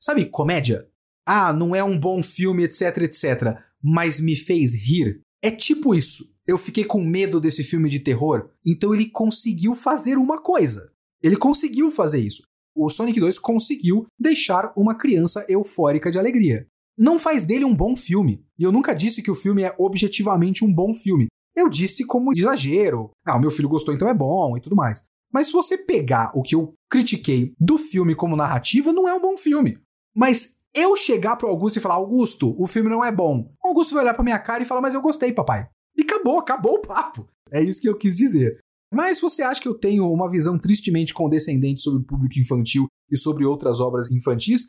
[0.00, 0.88] Sabe, comédia?
[1.30, 5.20] ah, não é um bom filme, etc, etc, mas me fez rir.
[5.42, 6.24] É tipo isso.
[6.46, 10.90] Eu fiquei com medo desse filme de terror, então ele conseguiu fazer uma coisa.
[11.22, 12.42] Ele conseguiu fazer isso.
[12.74, 16.66] O Sonic 2 conseguiu deixar uma criança eufórica de alegria.
[16.96, 18.44] Não faz dele um bom filme.
[18.58, 21.26] E eu nunca disse que o filme é objetivamente um bom filme.
[21.56, 23.10] Eu disse como exagero.
[23.26, 25.02] Ah, o meu filho gostou, então é bom e tudo mais.
[25.32, 29.20] Mas se você pegar o que eu critiquei do filme como narrativa, não é um
[29.20, 29.78] bom filme.
[30.16, 33.52] Mas eu chegar pro Augusto e falar, Augusto, o filme não é bom.
[33.62, 35.68] O Augusto vai olhar pra minha cara e falar, mas eu gostei, papai.
[35.96, 37.28] E acabou, acabou o papo.
[37.50, 38.58] É isso que eu quis dizer.
[38.92, 43.16] Mas você acha que eu tenho uma visão tristemente condescendente sobre o público infantil e
[43.16, 44.66] sobre outras obras infantis,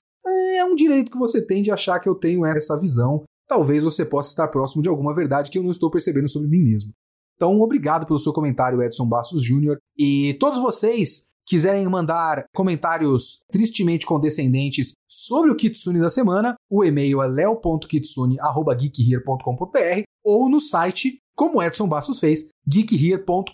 [0.56, 3.24] é um direito que você tem de achar que eu tenho essa visão.
[3.48, 6.60] Talvez você possa estar próximo de alguma verdade que eu não estou percebendo sobre mim
[6.60, 6.92] mesmo.
[7.36, 9.78] Então, obrigado pelo seu comentário, Edson Bastos Jr.
[9.98, 17.24] E todos vocês quiserem mandar comentários tristemente condescendentes sobre o Kitsune da semana, o e-mail
[17.24, 23.50] é leo.kitsune.geekhere.com.br ou no site, como Edson Bastos fez, geekhere.com.br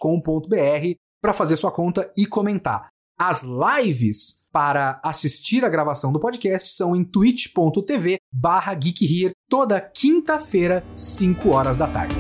[1.21, 2.87] para fazer sua conta e comentar.
[3.15, 10.83] As lives para assistir a gravação do podcast são em twitch.tv barra geekhere toda quinta-feira,
[10.95, 12.15] 5 horas da tarde.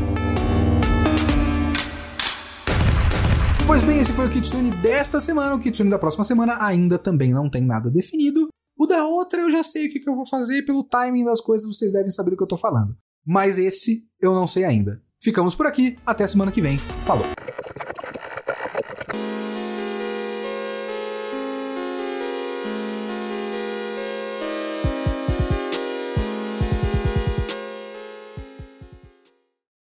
[3.65, 5.55] Pois bem, esse foi o Kitsune desta semana.
[5.55, 8.49] O Kitsune da próxima semana ainda também não tem nada definido.
[8.77, 11.67] O da outra eu já sei o que, eu vou fazer, pelo timing das coisas
[11.67, 12.95] vocês devem saber do que eu tô falando.
[13.25, 15.03] Mas esse eu não sei ainda.
[15.25, 16.77] Ficamos por aqui, até semana que vem.
[17.03, 17.25] Falou!